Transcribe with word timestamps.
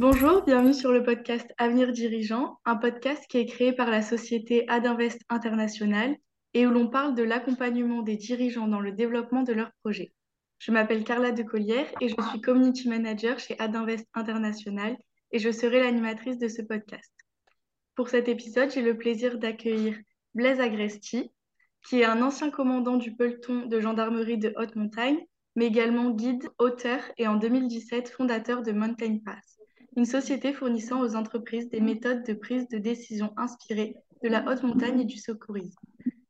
Bonjour, 0.00 0.44
bienvenue 0.44 0.74
sur 0.74 0.92
le 0.92 1.02
podcast 1.02 1.52
Avenir 1.58 1.90
Dirigeant, 1.90 2.60
un 2.64 2.76
podcast 2.76 3.24
qui 3.28 3.38
est 3.38 3.46
créé 3.46 3.72
par 3.72 3.90
la 3.90 4.00
société 4.00 4.64
Adinvest 4.68 5.20
International 5.28 6.14
et 6.54 6.68
où 6.68 6.70
l'on 6.70 6.88
parle 6.88 7.16
de 7.16 7.24
l'accompagnement 7.24 8.02
des 8.02 8.14
dirigeants 8.14 8.68
dans 8.68 8.78
le 8.78 8.92
développement 8.92 9.42
de 9.42 9.52
leurs 9.52 9.72
projets. 9.82 10.12
Je 10.60 10.70
m'appelle 10.70 11.02
Carla 11.02 11.32
Decollière 11.32 11.88
et 12.00 12.08
je 12.08 12.14
suis 12.30 12.40
Community 12.40 12.88
Manager 12.88 13.40
chez 13.40 13.58
Adinvest 13.58 14.06
International 14.14 14.96
et 15.32 15.40
je 15.40 15.50
serai 15.50 15.80
l'animatrice 15.80 16.38
de 16.38 16.46
ce 16.46 16.62
podcast. 16.62 17.12
Pour 17.96 18.08
cet 18.08 18.28
épisode, 18.28 18.70
j'ai 18.70 18.82
le 18.82 18.96
plaisir 18.96 19.36
d'accueillir 19.36 19.98
Blaise 20.32 20.60
Agresti, 20.60 21.32
qui 21.88 22.02
est 22.02 22.04
un 22.04 22.22
ancien 22.22 22.52
commandant 22.52 22.98
du 22.98 23.16
peloton 23.16 23.66
de 23.66 23.80
gendarmerie 23.80 24.38
de 24.38 24.54
haute 24.58 24.76
montagne, 24.76 25.18
mais 25.56 25.66
également 25.66 26.10
guide, 26.10 26.48
auteur 26.58 27.00
et 27.16 27.26
en 27.26 27.34
2017 27.34 28.10
fondateur 28.10 28.62
de 28.62 28.70
Mountain 28.70 29.18
Pass, 29.24 29.57
une 29.98 30.04
société 30.04 30.52
fournissant 30.52 31.02
aux 31.02 31.16
entreprises 31.16 31.68
des 31.70 31.80
méthodes 31.80 32.24
de 32.24 32.32
prise 32.32 32.68
de 32.68 32.78
décision 32.78 33.32
inspirées 33.36 33.96
de 34.22 34.28
la 34.28 34.48
haute 34.48 34.62
montagne 34.62 35.00
et 35.00 35.04
du 35.04 35.18
secourisme. 35.18 35.76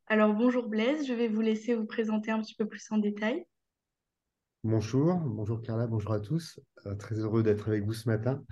Alors 0.07 0.33
bonjour 0.33 0.71
Blaise, 0.71 1.07
je 1.07 1.13
vais 1.13 1.29
vous 1.29 1.43
laisser 1.43 1.75
vous 1.75 1.85
présenter 1.85 2.31
un 2.31 2.41
petit 2.41 2.55
peu 2.55 2.67
plus 2.67 2.83
en 2.91 2.97
détail. 2.97 3.45
Bonjour, 4.65 5.17
bonjour 5.17 5.61
Carla, 5.61 5.87
bonjour 5.87 6.15
à 6.15 6.21
tous. 6.21 6.59
Euh, 6.87 6.95
très 6.95 7.17
heureux 7.17 7.43
d'être 7.43 7.69
avec 7.69 7.85
vous 7.85 7.93
ce 7.93 8.09
matin 8.09 8.43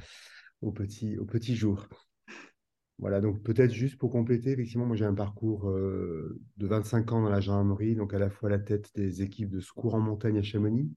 au 0.61 0.71
petit, 0.71 1.17
au 1.17 1.25
petit 1.25 1.57
jour. 1.57 1.89
Voilà, 2.99 3.23
donc 3.23 3.43
peut-être 3.43 3.73
juste 3.73 3.97
pour 3.97 4.11
compléter, 4.11 4.51
effectivement, 4.51 4.85
moi 4.85 4.97
j'ai 4.97 5.07
un 5.07 5.15
parcours 5.15 5.71
euh, 5.71 6.39
de 6.59 6.67
25 6.67 7.13
ans 7.13 7.23
dans 7.23 7.31
la 7.31 7.41
gendarmerie, 7.41 7.97
donc 7.97 8.13
à 8.13 8.19
la 8.19 8.29
fois 8.29 8.51
la 8.51 8.59
tête 8.59 8.95
des 8.95 9.23
équipes 9.23 9.49
de 9.49 9.61
secours 9.61 9.95
en 9.95 10.01
montagne 10.01 10.37
à 10.37 10.43
Chamonix, 10.43 10.93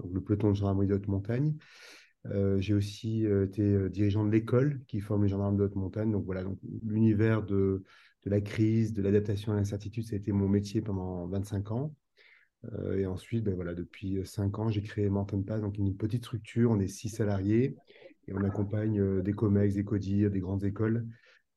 donc 0.00 0.12
le 0.14 0.20
peloton 0.20 0.50
de 0.50 0.56
gendarmerie 0.56 0.88
de 0.88 0.94
haute 0.94 1.06
montagne. 1.06 1.54
Euh, 2.30 2.60
j'ai 2.60 2.74
aussi 2.74 3.26
euh, 3.26 3.46
été 3.46 3.88
dirigeant 3.90 4.24
de 4.24 4.30
l'école 4.30 4.80
qui 4.86 5.00
forme 5.00 5.24
les 5.24 5.28
gendarmes 5.28 5.56
de 5.56 5.64
haute 5.64 5.74
montagne. 5.74 6.12
Donc 6.12 6.24
voilà, 6.24 6.44
donc 6.44 6.58
l'univers 6.84 7.42
de, 7.42 7.82
la 8.24 8.40
crise, 8.40 8.92
de 8.92 9.02
l'adaptation 9.02 9.52
à 9.52 9.56
l'incertitude, 9.56 10.04
ça 10.04 10.14
a 10.14 10.18
été 10.18 10.32
mon 10.32 10.48
métier 10.48 10.80
pendant 10.80 11.26
25 11.26 11.72
ans. 11.72 11.94
et 12.96 13.06
ensuite, 13.06 13.44
ben 13.44 13.54
voilà, 13.54 13.74
depuis 13.74 14.24
5 14.24 14.58
ans, 14.60 14.70
j'ai 14.70 14.82
créé 14.82 15.08
Mountain 15.10 15.42
Pass, 15.42 15.60
donc 15.60 15.78
une 15.78 15.96
petite 15.96 16.24
structure, 16.24 16.70
on 16.70 16.78
est 16.78 16.86
6 16.88 17.08
salariés 17.08 17.76
et 18.28 18.34
on 18.34 18.44
accompagne 18.44 19.22
des 19.22 19.32
COMEX, 19.32 19.74
des 19.74 19.84
CODIR, 19.84 20.30
des 20.30 20.40
grandes 20.40 20.64
écoles 20.64 21.04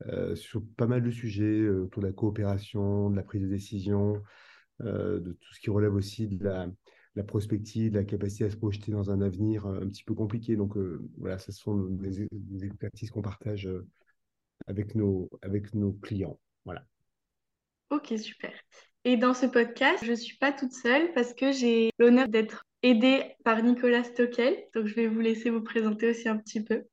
euh, 0.08 0.36
sur 0.36 0.62
pas 0.76 0.88
mal 0.88 1.02
de 1.04 1.10
sujets 1.10 1.62
euh, 1.62 1.84
autour 1.84 2.02
de 2.02 2.08
la 2.08 2.14
coopération, 2.14 3.10
de 3.10 3.16
la 3.16 3.24
prise 3.24 3.42
de 3.42 3.48
décision, 3.48 4.22
euh, 4.82 5.20
de 5.22 5.32
tout 5.32 5.54
ce 5.54 5.60
qui 5.60 5.70
relève 5.70 5.96
aussi 5.96 6.28
de 6.28 6.44
la, 6.44 6.68
prospective, 7.24 7.92
de 7.92 7.98
la 7.98 8.04
capacité 8.04 8.46
à 8.46 8.50
se 8.50 8.58
projeter 8.58 8.92
dans 8.92 9.12
un 9.12 9.22
avenir 9.22 9.66
un 9.66 9.88
petit 9.88 10.04
peu 10.04 10.14
compliqué. 10.14 10.56
Donc 10.56 10.76
voilà, 11.18 11.38
ce 11.38 11.52
sont 11.52 11.78
des, 11.78 12.28
expertises 12.64 13.12
qu'on 13.12 13.22
partage 13.22 13.70
avec 14.68 14.96
nos, 14.96 15.30
avec 15.42 15.74
nos 15.74 15.94
clients. 15.94 16.40
Voilà. 16.66 16.84
Ok, 17.90 18.14
super. 18.18 18.52
Et 19.04 19.18
dans 19.18 19.36
ce 19.36 19.46
podcast, 19.46 20.04
je 20.04 20.12
ne 20.12 20.16
suis 20.16 20.38
pas 20.38 20.52
toute 20.52 20.74
seule 20.74 21.14
parce 21.14 21.34
que 21.34 21.52
j'ai 21.52 21.92
l'honneur 22.00 22.28
d'être 22.28 22.66
aidée 22.82 23.36
par 23.44 23.62
Nicolas 23.62 24.04
Stockel. 24.04 24.58
Donc, 24.74 24.88
je 24.88 24.96
vais 24.96 25.08
vous 25.08 25.20
laisser 25.20 25.52
vous 25.52 25.62
présenter 25.62 26.10
aussi 26.10 26.28
un 26.28 26.38
petit 26.38 26.64
peu. 26.64 26.84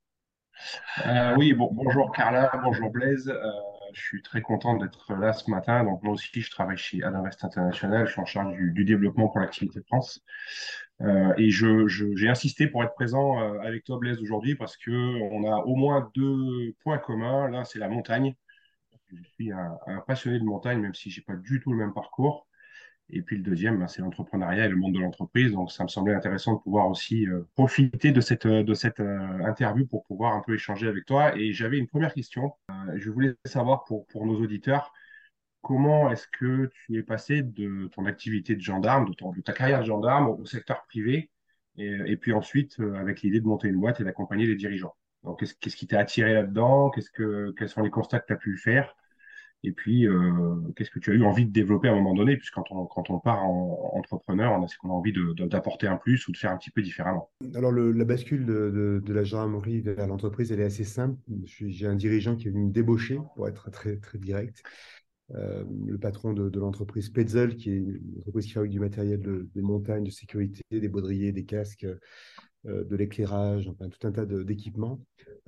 Euh, 1.07 1.34
oui, 1.36 1.55
bon, 1.55 1.70
bonjour 1.73 2.12
Carla, 2.12 2.51
bonjour 2.62 2.91
Blaise. 2.91 3.29
Euh, 3.29 3.51
je 3.93 4.01
suis 4.01 4.23
très 4.23 4.43
content 4.43 4.77
d'être 4.77 5.15
là 5.15 5.33
ce 5.33 5.51
matin. 5.51 5.85
Donc, 5.85 6.03
moi 6.03 6.15
aussi, 6.15 6.41
je 6.41 6.51
travaille 6.51 6.77
chez 6.77 7.03
Adinvest 7.03 7.45
International. 7.45 8.07
Je 8.07 8.12
suis 8.12 8.21
en 8.21 8.27
charge 8.27 8.57
du, 8.57 8.85
développement 8.85 9.29
pour 9.29 9.41
l'activité 9.41 9.81
France. 9.87 10.21
Euh, 11.01 11.35
et 11.37 11.51
j'ai 11.51 12.29
insisté 12.29 12.67
pour 12.67 12.85
être 12.85 12.95
présent 12.95 13.39
avec 13.61 13.85
toi, 13.85 13.98
Blaise, 13.98 14.20
aujourd'hui 14.20 14.55
parce 14.55 14.77
qu'on 14.77 15.51
a 15.51 15.57
au 15.65 15.75
moins 15.75 16.11
deux 16.15 16.75
points 16.83 16.98
communs. 16.98 17.48
L'un, 17.48 17.64
c'est 17.64 17.79
la 17.79 17.89
montagne. 17.89 18.35
Je 19.13 19.23
suis 19.35 19.53
un, 19.53 19.79
passionné 20.07 20.39
de 20.39 20.45
montagne, 20.45 20.80
même 20.80 20.95
si 20.95 21.11
je 21.11 21.20
n'ai 21.20 21.24
pas 21.24 21.36
du 21.36 21.61
tout 21.61 21.73
le 21.73 21.79
même 21.79 21.92
parcours. 21.92 22.47
Et 23.14 23.20
puis 23.20 23.36
le 23.36 23.42
deuxième, 23.42 23.78
ben, 23.78 23.89
c'est 23.89 24.00
l'entrepreneuriat 24.00 24.64
et 24.64 24.68
le 24.68 24.77
monde 24.77 24.95
de 24.95 24.98
l'entreprise. 24.98 25.52
Donc 25.52 25.70
ça 25.70 25.84
me 25.84 25.89
semblait 25.89 26.14
intéressant 26.14 26.55
de 26.55 26.61
pouvoir 26.61 26.89
aussi 26.89 27.28
euh, 27.28 27.46
profiter 27.55 28.11
de 28.11 28.20
cette, 28.23 28.46
de 28.46 28.74
cette 28.74 29.00
euh, 29.00 29.45
interview 29.45 29.86
pour 29.86 30.02
pouvoir 30.05 30.34
un 30.34 30.40
peu 30.40 30.55
échanger 30.55 30.89
avec 30.89 31.05
toi. 31.05 31.36
Et 31.36 31.52
j'avais 31.52 31.78
une 31.78 31.86
première 31.86 32.14
question. 32.14 32.55
Euh, 32.70 32.74
je 32.96 33.11
voulais 33.11 33.34
savoir 33.45 33.84
pour, 33.84 34.06
pour 34.06 34.24
nos 34.24 34.40
auditeurs, 34.40 34.95
comment 35.61 36.11
est-ce 36.11 36.27
que 36.27 36.70
tu 36.73 36.98
es 36.98 37.02
passé 37.02 37.42
de 37.42 37.89
ton 37.89 38.06
activité 38.06 38.56
de 38.56 38.62
gendarme, 38.62 39.11
de, 39.11 39.40
ta 39.42 39.52
carrière 39.52 39.80
de 39.80 39.84
gendarme 39.84 40.29
au 40.29 40.46
secteur 40.46 40.83
privé, 40.89 41.30
et, 41.77 42.17
puis 42.17 42.33
ensuite 42.33 42.80
avec 42.96 43.23
l'idée 43.23 43.40
de 43.40 43.46
monter 43.46 43.68
une 43.68 43.80
boîte 43.80 44.00
et 44.00 44.05
d'accompagner 44.05 44.46
les 44.46 44.56
dirigeants? 44.56 44.94
Donc 45.23 45.39
qu'est-ce, 45.39 45.77
qui 45.77 45.86
t'a 45.86 46.00
attiré 46.00 46.34
là-dedans? 46.34 46.90
Que, 46.90 47.52
Quels 47.56 47.68
sont 47.68 47.83
les 47.83 47.90
constats 47.90 48.18
que 48.18 48.27
tu 48.27 48.33
as 48.33 48.36
pu 48.36 48.56
faire? 48.56 48.96
Et 49.64 49.73
puis, 49.73 50.08
euh, 50.08 50.56
qu'est-ce 50.74 50.90
que 50.90 50.98
tu 50.98 51.12
as 51.12 51.14
eu 51.14 51.23
envie 51.23 51.46
de 51.46 51.52
développer 51.52 51.89
à 51.89 51.92
un 51.92 51.95
moment 51.95 52.14
donné? 52.14 52.36
Puisque 52.36 52.55
quand 52.55 52.64
on, 52.70 53.18
part 53.20 53.45
en 53.45 53.92
entrepreneur, 53.96 54.52
on 54.52 54.64
a, 54.64 54.67
qu'on 54.80 54.90
a 54.90 54.92
envie 54.92 55.12
d'apporter 55.36 55.86
un 55.86 55.96
plus 55.96 56.27
ou 56.27 56.33
de 56.33 56.36
faire 56.36 56.50
un 56.50 56.56
petit 56.56 56.70
peu 56.70 56.83
différemment. 56.83 57.30
Alors, 57.55 57.70
la 57.70 58.05
bascule 58.05 58.45
de, 58.45 59.02
la 59.06 59.23
gendarmerie 59.23 59.80
vers 59.80 60.08
l'entreprise, 60.08 60.50
elle 60.50 60.61
est 60.61 60.64
assez 60.64 60.84
simple. 60.84 61.17
J'ai 61.45 61.86
un 61.86 61.95
dirigeant 61.95 62.34
qui 62.34 62.48
est 62.48 62.50
venu 62.50 62.67
me 62.67 62.73
débaucher, 62.73 63.20
pour 63.36 63.46
être 63.46 63.70
très, 63.70 64.00
direct. 64.14 64.62
Euh, 65.34 65.64
le 65.86 65.96
patron 65.96 66.33
de, 66.33 66.58
l'entreprise 66.58 67.08
Petzel, 67.11 67.55
qui 67.55 67.70
est 67.70 67.77
une 67.77 68.14
entreprise 68.18 68.46
qui 68.46 68.52
fabrique 68.52 68.73
du 68.73 68.80
matériel 68.80 69.20
de, 69.20 69.48
montagne, 69.61 70.02
de 70.02 70.11
sécurité, 70.11 70.62
des 70.73 70.89
baudriers, 70.89 71.30
des 71.30 71.44
casques, 71.44 71.86
de 72.64 72.96
l'éclairage, 72.96 73.70
tout 73.78 74.06
un 74.06 74.12
tas 74.12 74.24
d'équipements, 74.24 75.00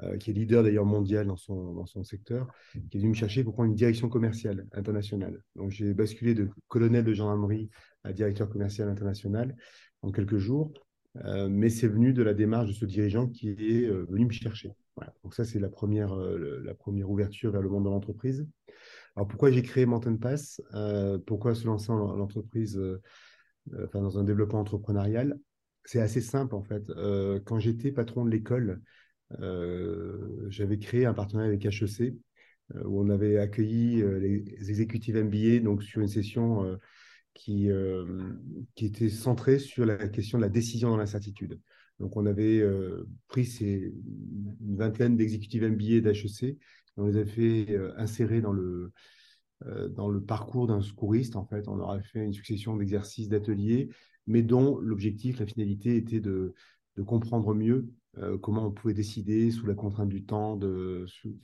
euh, 0.03 0.17
qui 0.17 0.31
est 0.31 0.33
leader 0.33 0.65
d'ailleurs 0.65 0.85
mondial 0.85 1.29
dans 1.29 1.37
son, 1.37 2.03
secteur, 2.03 2.49
qui 2.91 2.97
est 2.97 3.01
venu 3.01 3.11
me 3.11 3.15
chercher 3.15 3.45
pour 3.45 3.53
prendre 3.53 3.69
une 3.69 3.77
direction 3.77 4.09
commerciale 4.09 4.67
internationale. 4.73 5.41
Donc 5.55 5.71
j'ai 5.71 5.95
basculé 5.95 6.35
de 6.35 6.49
colonel 6.67 7.05
de 7.05 7.13
gendarmerie 7.13 7.71
à 8.03 8.13
directeur 8.13 8.51
commercial 8.51 8.89
international 8.89 9.55
en 10.03 10.11
quelques 10.11 10.39
jours, 10.39 10.73
euh, 11.25 11.49
mais 11.49 11.69
c'est 11.69 11.87
venu 11.87 12.13
de 12.13 12.25
la 12.25 12.35
démarche 12.35 12.67
de 12.67 12.73
ce 12.73 12.85
dirigeant 12.85 13.29
qui 13.29 13.51
est 13.51 13.89
venu 13.89 14.27
me 14.27 14.33
chercher. 14.33 14.73
Donc 15.23 15.35
ça 15.35 15.45
c'est 15.45 15.61
la 15.61 15.69
première, 15.69 16.13
ouverture 17.07 17.53
vers 17.53 17.63
le 17.63 17.69
monde 17.69 17.85
de 17.85 17.91
l'entreprise. 17.91 18.45
Alors 19.15 19.29
pourquoi 19.29 19.53
j'ai 19.53 19.63
créé 19.63 19.87
Mountain 19.87 20.17
Pass? 20.17 20.61
Pourquoi 21.25 21.55
se 21.55 21.67
lancer 21.69 21.93
en 21.93 22.17
l'entreprise 22.17 22.81
enfin, 23.85 24.01
dans 24.01 24.19
un 24.19 24.25
développement 24.25 24.59
entrepreneurial? 24.59 25.39
C'est 25.85 26.01
assez 26.01 26.21
simple 26.21 26.55
en 26.55 26.63
fait. 26.63 26.89
Euh, 26.91 27.41
quand 27.45 27.59
j'étais 27.59 27.93
patron 27.93 28.25
de 28.25 28.31
l'école, 28.31 28.81
euh, 29.41 30.47
j'avais 30.49 30.79
créé 30.79 31.07
un 31.07 31.15
partenariat 31.15 31.49
avec 31.49 31.65
HEC 31.65 32.15
euh, 32.75 32.85
où 32.85 33.01
on 33.01 33.11
avait 33.11 33.39
accueilli 33.39 34.03
les 34.03 34.71
exécutifs 34.71 35.15
MBA 35.15 35.61
donc 35.61 35.83
sur 35.83 36.01
une 36.01 36.09
session 36.09 36.79
qui, 37.35 37.69
qui 38.75 38.87
était 38.87 39.11
centrée 39.11 39.59
sur 39.59 39.85
la 39.85 40.09
question 40.09 40.39
de 40.39 40.43
la 40.43 40.49
décision 40.49 40.91
dans 40.91 40.97
l'incertitude. 40.97 41.61
Donc 42.01 42.17
on 42.17 42.27
avait 42.27 42.63
pris 43.29 43.45
ces, 43.45 43.93
une 44.61 44.77
vingtaine 44.77 45.17
d'exécutifs 45.17 45.63
MBA 45.63 46.01
d'HEC, 46.01 46.59
on 46.97 47.07
les 47.07 47.19
a 47.19 47.25
fait 47.25 47.77
insérer 47.97 48.41
dans 48.41 48.53
le, 48.53 48.93
dans 49.91 50.09
le 50.09 50.23
parcours 50.23 50.67
d'un 50.67 50.81
secouriste. 50.81 51.37
En 51.37 51.45
fait, 51.45 51.69
on 51.69 51.77
leur 51.77 51.91
a 51.91 52.01
fait 52.01 52.25
une 52.25 52.33
succession 52.33 52.77
d'exercices, 52.77 53.29
d'ateliers 53.29 53.91
mais 54.27 54.43
dont 54.43 54.79
l'objectif, 54.79 55.41
la 55.41 55.47
finalité 55.47 55.97
était 55.97 56.21
de, 56.21 56.55
comprendre 57.07 57.55
mieux 57.55 57.89
euh, 58.19 58.39
comment 58.39 58.67
on 58.67 58.71
pouvait 58.71 58.95
décider 58.95 59.51
sous 59.51 59.67
la 59.67 59.75
contrainte 59.75 60.09
du 60.09 60.25
temps, 60.25 60.59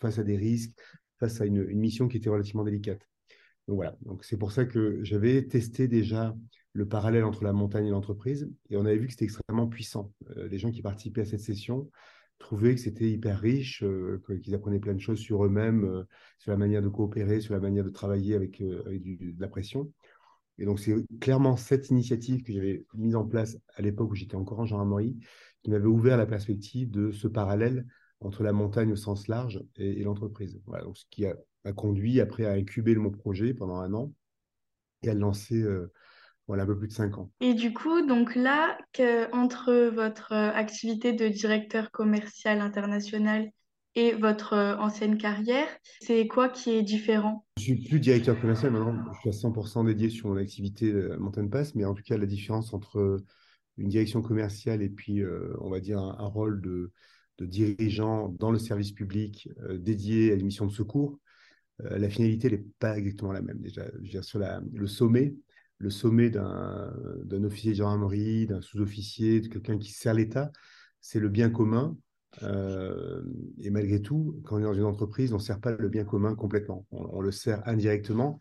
face 0.00 0.18
à 0.18 0.24
des 0.24 0.36
risques, 0.36 0.78
face 1.18 1.40
à 1.40 1.46
une, 1.46 1.64
mission 1.74 2.08
qui 2.08 2.18
était 2.18 2.30
relativement 2.30 2.64
délicate. 2.64 3.06
Donc 3.66 3.76
voilà, 3.76 3.96
donc 4.02 4.24
c'est 4.24 4.38
pour 4.38 4.52
ça 4.52 4.64
que 4.64 5.02
j'avais 5.02 5.46
testé 5.46 5.88
déjà 5.88 6.36
le 6.72 6.86
parallèle 6.86 7.24
entre 7.24 7.44
la 7.44 7.52
montagne 7.52 7.86
et 7.86 7.90
l'entreprise, 7.90 8.48
et 8.70 8.76
on 8.76 8.86
avait 8.86 8.96
vu 8.96 9.06
que 9.06 9.12
c'était 9.12 9.24
extrêmement 9.24 9.66
puissant. 9.66 10.12
Euh, 10.36 10.48
les 10.48 10.58
gens 10.58 10.70
qui 10.70 10.82
participaient 10.82 11.22
à 11.22 11.26
cette 11.26 11.40
session 11.40 11.90
trouvaient 12.38 12.74
que 12.74 12.80
c'était 12.80 13.10
hyper 13.10 13.38
riche, 13.40 13.82
euh, 13.82 14.22
qu'ils 14.42 14.54
apprenaient 14.54 14.78
plein 14.78 14.94
de 14.94 15.00
choses 15.00 15.18
sur 15.18 15.44
eux-mêmes, 15.44 16.06
sur 16.38 16.52
la 16.52 16.56
manière 16.56 16.80
de 16.80 16.88
coopérer, 16.88 17.40
sur 17.40 17.54
la 17.54 17.60
manière 17.60 17.84
de 17.84 17.90
travailler 17.90 18.34
avec, 18.34 18.62
de 18.62 19.40
la 19.40 19.48
pression. 19.48 19.92
Et 20.60 20.66
donc, 20.66 20.78
c'est 20.78 20.94
clairement 21.20 21.56
cette 21.56 21.88
initiative 21.88 22.42
que 22.42 22.52
j'avais 22.52 22.84
mise 22.94 23.16
en 23.16 23.24
place 23.24 23.56
à 23.74 23.82
l'époque 23.82 24.12
où 24.12 24.14
j'étais 24.14 24.36
encore 24.36 24.60
en 24.60 24.66
gendarmerie 24.66 25.16
qui 25.62 25.70
m'avait 25.70 25.86
ouvert 25.86 26.16
la 26.16 26.26
perspective 26.26 26.90
de 26.90 27.10
ce 27.10 27.28
parallèle 27.28 27.86
entre 28.20 28.42
la 28.42 28.52
montagne 28.52 28.92
au 28.92 28.96
sens 28.96 29.26
large 29.26 29.62
et, 29.76 30.02
l'entreprise. 30.02 30.60
Donc 30.66 30.96
ce 30.96 31.04
qui 31.10 31.26
a, 31.26 31.34
conduit 31.74 32.20
après 32.20 32.44
à 32.44 32.52
incuber 32.52 32.94
mon 32.94 33.10
projet 33.10 33.54
pendant 33.54 33.76
un 33.76 33.92
an 33.94 34.12
et 35.02 35.10
à 35.10 35.14
le 35.14 35.20
lancer 35.20 35.60
euh, 35.60 35.92
voilà, 36.46 36.64
un 36.64 36.66
peu 36.66 36.78
plus 36.78 36.88
de 36.88 36.92
cinq 36.92 37.18
ans. 37.18 37.30
Et 37.40 37.54
du 37.54 37.72
coup, 37.72 38.06
donc 38.06 38.34
là, 38.34 38.78
entre 39.32 39.88
votre 39.88 40.32
euh, 40.32 40.50
activité 40.52 41.12
de 41.12 41.28
directeur 41.28 41.90
commercial 41.90 42.60
international 42.60 43.50
et 43.94 44.12
votre 44.12 44.52
euh, 44.52 44.76
ancienne 44.76 45.18
carrière, 45.18 45.66
c'est 46.00 46.26
quoi 46.26 46.48
qui 46.48 46.70
est 46.70 46.82
différent? 46.82 47.44
Je 47.56 47.64
suis 47.64 47.76
plus 47.76 48.00
directeur 48.00 48.40
commercial 48.40 48.72
maintenant, 48.72 49.12
je 49.12 49.20
suis 49.20 49.28
à 49.28 49.32
100% 49.32 49.84
dédié 49.84 50.10
sur 50.10 50.28
mon 50.28 50.36
activité 50.36 50.92
euh, 50.92 51.16
Mountain 51.18 51.48
Pass, 51.48 51.74
mais 51.74 51.84
en 51.84 51.94
tout 51.94 52.02
cas, 52.02 52.16
la 52.16 52.26
différence 52.26 52.72
entre 52.72 53.22
une 53.76 53.88
direction 53.88 54.22
commerciale 54.22 54.82
et 54.82 54.90
puis, 54.90 55.22
euh, 55.22 55.54
on 55.60 55.70
va 55.70 55.80
dire, 55.80 55.98
un, 55.98 56.26
rôle 56.26 56.60
de, 56.60 56.92
dirigeants 57.40 58.28
dans 58.28 58.50
le 58.50 58.58
service 58.58 58.92
public 58.92 59.48
dédiés 59.70 60.30
à 60.30 60.34
une 60.34 60.44
mission 60.44 60.66
de 60.66 60.72
secours, 60.72 61.18
la 61.78 62.10
finalité 62.10 62.50
n'est 62.50 62.66
pas 62.78 62.98
exactement 62.98 63.32
la 63.32 63.40
même. 63.40 63.58
Déjà, 63.60 63.86
je 63.94 63.96
veux 63.96 64.08
dire, 64.08 64.22
sur 64.22 64.38
le 64.38 64.86
sommet, 64.86 65.34
le 65.78 65.88
sommet 65.88 66.28
d'un 66.28 67.44
officier 67.44 67.70
de 67.70 67.76
gendarmerie, 67.76 68.46
d'un 68.46 68.60
sous-officier, 68.60 69.40
de 69.40 69.48
quelqu'un 69.48 69.78
qui 69.78 69.90
sert 69.90 70.12
l'État, 70.12 70.52
c'est 71.00 71.18
le 71.18 71.30
bien 71.30 71.48
commun. 71.48 71.96
Euh, 72.42 73.22
et 73.62 73.70
malgré 73.70 74.00
tout, 74.00 74.40
quand 74.44 74.56
on 74.56 74.58
est 74.60 74.62
dans 74.62 74.74
une 74.74 74.84
entreprise, 74.84 75.32
on 75.32 75.36
ne 75.36 75.42
sert 75.42 75.60
pas 75.60 75.72
le 75.72 75.88
bien 75.88 76.04
commun 76.04 76.34
complètement. 76.34 76.86
On, 76.90 77.20
le 77.20 77.32
sert 77.32 77.66
indirectement, 77.68 78.38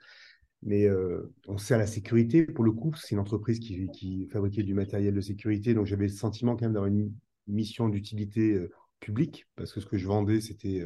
mais 0.62 0.86
euh, 0.86 1.34
on 1.48 1.58
sert 1.58 1.78
la 1.78 1.88
sécurité. 1.88 2.46
Pour 2.46 2.64
le 2.64 2.72
coup, 2.72 2.94
c'est 2.96 3.12
une 3.12 3.20
entreprise 3.20 3.60
qui, 3.60 4.28
fabriquait 4.32 4.64
du 4.64 4.74
matériel 4.74 5.14
de 5.14 5.22
sécurité, 5.22 5.74
donc 5.74 5.86
j'avais 5.86 6.08
le 6.08 6.14
sentiment 6.14 6.56
quand 6.56 6.66
même 6.66 6.74
d'avoir 6.74 6.92
une 6.92 7.14
mission 7.48 7.90
d'utilité 7.90 8.54
euh, 8.54 8.72
publique, 9.00 9.48
parce 9.56 9.74
que 9.74 9.80
ce 9.80 9.86
que 9.86 9.98
je 9.98 10.06
vendais, 10.08 10.42
c'était 10.42 10.86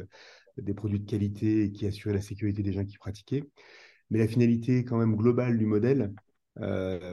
des 0.56 0.74
produits 0.74 1.00
de 1.00 1.10
qualité 1.10 1.72
qui 1.72 1.84
assuraient 1.86 2.14
la 2.14 2.20
sécurité 2.20 2.62
des 2.62 2.72
gens 2.72 2.84
qui 2.84 2.96
pratiquaient. 2.96 3.42
Mais 4.10 4.18
la 4.18 4.28
finalité 4.28 4.84
quand 4.84 4.98
même 4.98 5.16
globale 5.16 5.58
du 5.58 5.66
modèle, 5.66 6.12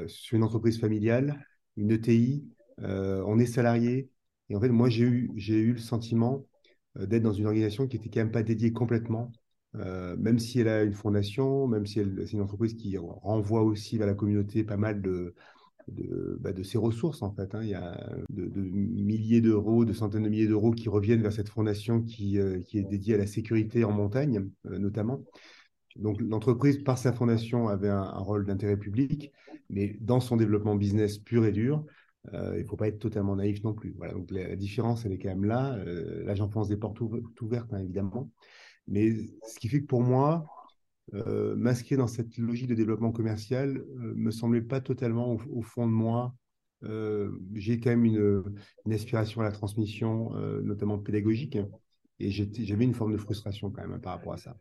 sur 0.08 0.38
une 0.38 0.44
entreprise 0.44 0.80
familiale, 0.80 1.44
une 1.76 1.90
ETI, 1.90 2.46
on 2.78 3.40
est 3.40 3.48
salarié. 3.48 4.12
Et 4.51 4.56
en 4.56 4.59
fait, 4.59 4.69
moi, 4.69 4.89
j'ai 4.89 5.06
eu, 5.06 5.74
le 5.74 5.80
sentiment 5.80 6.45
euh, 6.98 7.06
d'être 7.06 7.24
dans 7.24 7.33
une 7.33 7.45
organisation 7.45 7.88
qui 7.88 7.98
n'était 7.98 8.09
quand 8.09 8.19
même 8.19 8.31
pas 8.31 8.44
dédiée 8.44 8.74
complètement, 8.74 9.31
même 9.74 10.38
si 10.38 10.59
elle 10.59 10.68
a 10.68 10.83
une 10.83 10.94
fondation, 10.94 11.65
même 11.65 11.86
si 11.86 12.01
c'est 12.25 12.33
une 12.33 12.42
entreprise 12.42 12.74
qui 12.74 12.98
renvoie 12.98 13.63
aussi 13.63 13.98
vers 13.98 14.06
la 14.06 14.15
communauté 14.15 14.65
pas 14.65 14.75
mal 14.75 15.01
de, 15.01 15.33
bah, 16.42 16.51
ses 16.62 16.77
ressources 16.77 17.21
en 17.21 17.31
fait. 17.33 17.56
Hein. 17.56 17.62
Il 17.63 17.69
y 17.69 17.74
a 17.74 17.98
de, 18.30 18.62
milliers 18.62 19.39
d'euros, 19.39 19.86
de 19.86 19.94
centaines 19.94 20.24
de 20.24 20.27
milliers 20.27 20.50
d'euros 20.50 20.71
qui 20.71 20.89
reviennent 20.89 21.21
vers 21.21 21.31
cette 21.31 21.48
fondation 21.48 22.01
qui, 22.01 22.38
qui 22.65 22.80
est 22.80 22.83
dédiée 22.83 23.13
à 23.13 23.19
la 23.19 23.27
sécurité 23.27 23.86
en 23.86 23.94
montagne 23.94 24.50
notamment. 24.65 25.24
Donc 25.95 26.21
l'entreprise, 26.21 26.83
par 26.83 26.98
sa 26.98 27.13
fondation, 27.13 27.68
avait 27.68 27.89
un, 27.89 28.19
rôle 28.19 28.45
d'intérêt 28.45 28.77
public, 28.77 29.31
mais 29.69 29.98
dans 30.00 30.19
son 30.19 30.38
développement 30.38 30.75
business 30.75 31.18
pur 31.18 31.45
et 31.45 31.51
dur, 31.51 31.86
euh, 32.34 32.54
il 32.56 32.64
ne 32.64 32.68
faut 32.68 32.78
pas 32.78 32.88
être 32.88 33.00
totalement 33.00 33.36
naïf 33.36 33.64
non 33.64 33.74
plus. 33.74 33.94
Voilà, 33.98 34.14
donc 34.14 34.30
la, 34.32 34.56
différence, 34.56 35.06
elle 35.06 35.14
est 35.14 35.18
quand 35.18 35.30
même 35.30 35.46
là. 35.46 35.76
Euh, 35.76 36.24
là, 36.24 36.36
j'enfonce 36.36 36.68
des 36.68 36.78
portes 36.78 37.00
ouvertes, 37.02 37.74
hein, 37.74 37.80
évidemment. 37.80 38.30
Mais 38.88 39.12
ce 39.48 39.60
qui 39.60 39.68
fait 39.68 39.82
que 39.82 39.88
pour 39.88 40.02
moi, 40.02 40.46
euh, 41.14 41.56
masqué 41.56 41.98
dans 41.98 42.08
cette 42.08 42.38
logique 42.38 42.68
de 42.68 42.76
développement 42.76 43.12
commercial, 43.12 43.78
euh, 43.78 44.14
me 44.16 44.32
semblait 44.32 44.62
pas 44.62 44.82
totalement 44.82 45.36
au, 45.50 45.62
fond 45.62 45.88
de 45.88 45.92
moi. 45.92 46.36
J'ai 47.54 47.80
quand 47.80 47.92
même 47.92 48.06
une, 48.06 48.44
aspiration 48.92 49.42
à 49.42 49.44
la 49.44 49.52
transmission, 49.52 50.32
notamment 50.64 50.98
pédagogique, 50.98 51.58
et 52.20 52.32
j'avais 52.32 52.86
une 52.86 52.96
forme 52.96 53.12
de 53.12 53.18
frustration 53.18 53.70
quand 53.70 53.88
même 53.88 54.02
par 54.02 54.14
rapport 54.14 54.34
à 54.34 54.38
ça. 54.38 54.56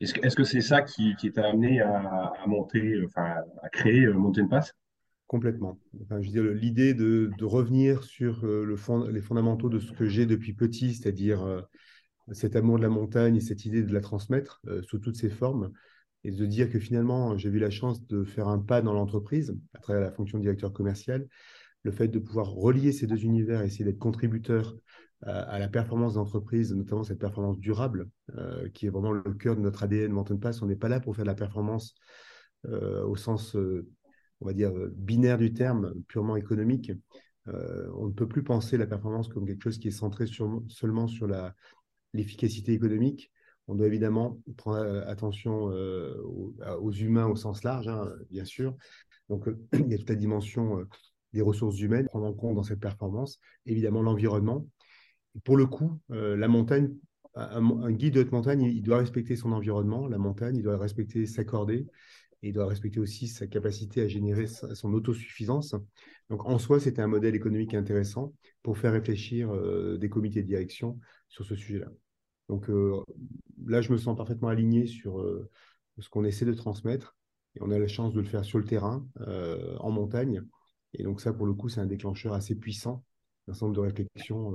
Est-ce 0.00 0.36
que 0.36 0.44
c'est 0.44 0.60
ça 0.60 0.82
qui, 0.82 1.16
t'a 1.32 1.48
amené 1.48 1.80
à, 1.80 2.32
monter, 2.46 3.02
enfin, 3.06 3.42
à 3.60 3.68
créer 3.70 4.06
Mountain 4.06 4.46
Pass? 4.46 4.72
Complètement. 5.34 5.80
Je 6.10 6.14
veux 6.14 6.20
dire, 6.20 6.44
l'idée 6.44 6.94
de, 6.94 7.28
revenir 7.42 8.04
sur 8.04 8.44
euh, 8.44 8.76
les 9.10 9.20
fondamentaux 9.20 9.68
de 9.68 9.80
ce 9.80 9.90
que 9.90 10.06
j'ai 10.06 10.26
depuis 10.26 10.52
petit, 10.52 10.94
c'est-à-dire 10.94 11.42
euh, 11.42 11.60
cet 12.30 12.54
amour 12.54 12.76
de 12.76 12.82
la 12.82 12.88
montagne 12.88 13.34
et 13.34 13.40
cette 13.40 13.64
idée 13.64 13.82
de 13.82 13.92
la 13.92 14.00
transmettre 14.00 14.62
sous 14.82 15.00
toutes 15.00 15.16
ses 15.16 15.30
formes, 15.30 15.72
et 16.22 16.30
de 16.30 16.46
dire 16.46 16.70
que 16.70 16.78
finalement, 16.78 17.36
j'ai 17.36 17.48
eu 17.48 17.58
la 17.58 17.70
chance 17.70 18.06
de 18.06 18.22
faire 18.22 18.46
un 18.46 18.60
pas 18.60 18.80
dans 18.80 18.92
l'entreprise 18.92 19.58
à 19.72 19.80
travers 19.80 20.02
la 20.02 20.12
fonction 20.12 20.38
de 20.38 20.42
directeur 20.42 20.72
commercial, 20.72 21.26
le 21.82 21.90
fait 21.90 22.06
de 22.06 22.20
pouvoir 22.20 22.52
relier 22.52 22.92
ces 22.92 23.08
deux 23.08 23.24
univers, 23.24 23.62
essayer 23.62 23.84
d'être 23.84 23.98
contributeur 23.98 24.76
à 25.26 25.58
la 25.58 25.66
performance 25.66 26.14
d'entreprise, 26.14 26.72
notamment 26.72 27.02
cette 27.02 27.18
performance 27.18 27.58
durable, 27.58 28.08
euh, 28.36 28.68
qui 28.68 28.86
est 28.86 28.90
vraiment 28.90 29.10
le 29.10 29.34
cœur 29.34 29.56
de 29.56 29.60
notre 29.62 29.82
ADN 29.82 30.12
Mountain 30.12 30.36
Pass. 30.36 30.62
On 30.62 30.66
n'est 30.66 30.76
pas 30.76 30.88
là 30.88 31.00
pour 31.00 31.16
faire 31.16 31.24
de 31.24 31.30
la 31.30 31.34
performance 31.34 31.96
euh, 32.66 33.02
au 33.04 33.16
sens, 33.16 33.56
euh, 33.56 33.86
on 34.40 34.46
va 34.46 34.52
dire, 34.52 34.72
binaire 34.96 35.38
du 35.38 35.52
terme, 35.52 35.94
purement 36.08 36.36
économique. 36.36 36.92
on 37.46 38.06
ne 38.06 38.12
peut 38.12 38.28
plus 38.28 38.42
penser 38.42 38.76
la 38.76 38.86
performance 38.86 39.28
comme 39.28 39.46
quelque 39.46 39.62
chose 39.62 39.78
qui 39.78 39.88
est 39.88 39.92
centré 39.92 40.26
sur, 40.26 40.62
seulement 40.68 41.06
sur 41.06 41.26
l'efficacité 42.12 42.72
économique. 42.72 43.30
On 43.68 43.74
doit 43.74 43.86
évidemment 43.86 44.38
prendre 44.56 45.04
attention 45.06 45.64
aux, 45.64 46.92
humains 46.92 47.26
au 47.26 47.36
sens 47.36 47.62
large, 47.62 47.88
hein, 47.88 48.12
bien 48.30 48.44
sûr. 48.44 48.76
Donc, 49.28 49.48
il 49.72 49.88
y 49.90 49.94
a 49.94 49.98
toute 49.98 50.10
la 50.10 50.16
dimension 50.16 50.86
des 51.32 51.42
ressources 51.42 51.78
humaines, 51.80 52.06
prendre 52.06 52.26
en 52.26 52.32
compte 52.32 52.54
dans 52.54 52.62
cette 52.62 52.80
performance, 52.80 53.40
évidemment 53.66 54.02
l'environnement, 54.02 54.66
pour 55.42 55.56
le 55.56 55.66
coup, 55.66 55.98
euh, 56.12 56.36
la 56.36 56.46
montagne, 56.46 56.94
un, 57.34 57.90
guide 57.90 58.14
de 58.14 58.20
haute 58.20 58.30
montagne, 58.30 58.62
il, 58.62 58.82
doit 58.82 58.98
respecter 58.98 59.34
son 59.34 59.50
environnement, 59.50 60.06
la 60.06 60.18
montagne, 60.18 60.56
il 60.56 60.62
doit 60.62 60.78
respecter 60.78 61.26
sa 61.26 61.42
cordée, 61.42 61.86
il 62.48 62.52
doit 62.52 62.66
respecter 62.66 63.00
aussi 63.00 63.28
sa 63.28 63.46
capacité 63.46 64.02
à 64.02 64.08
générer 64.08 64.46
son 64.46 64.92
autosuffisance. 64.92 65.74
Donc 66.30 66.44
en 66.46 66.58
soi, 66.58 66.80
c'était 66.80 67.02
un 67.02 67.06
modèle 67.06 67.34
économique 67.34 67.74
intéressant 67.74 68.32
pour 68.62 68.78
faire 68.78 68.92
réfléchir 68.92 69.52
euh, 69.52 69.98
des 69.98 70.08
comités 70.08 70.42
de 70.42 70.46
direction 70.46 70.98
sur 71.28 71.44
ce 71.44 71.54
sujet-là. 71.54 71.88
Donc 72.48 72.68
euh, 72.68 73.02
là, 73.66 73.80
je 73.80 73.92
me 73.92 73.96
sens 73.96 74.16
parfaitement 74.16 74.48
aligné 74.48 74.86
sur 74.86 75.24
ce 75.98 76.08
qu'on 76.08 76.24
essaie 76.24 76.44
de 76.44 76.54
transmettre, 76.54 77.16
et 77.56 77.60
on 77.62 77.70
a 77.70 77.78
la 77.78 77.88
chance 77.88 78.12
de 78.12 78.20
le 78.20 78.26
faire 78.26 78.44
sur 78.44 78.58
le 78.58 78.64
terrain, 78.64 79.06
en 79.78 79.90
montagne. 79.90 80.42
Et 80.92 81.02
donc 81.02 81.20
ça, 81.20 81.32
pour 81.32 81.46
le 81.46 81.54
coup, 81.54 81.68
c'est 81.68 81.80
un 81.80 81.86
déclencheur 81.86 82.34
assez 82.34 82.54
puissant 82.54 83.04
d'un 83.46 83.52
ensemble 83.52 83.74
de 83.74 83.80
réflexions 83.80 84.54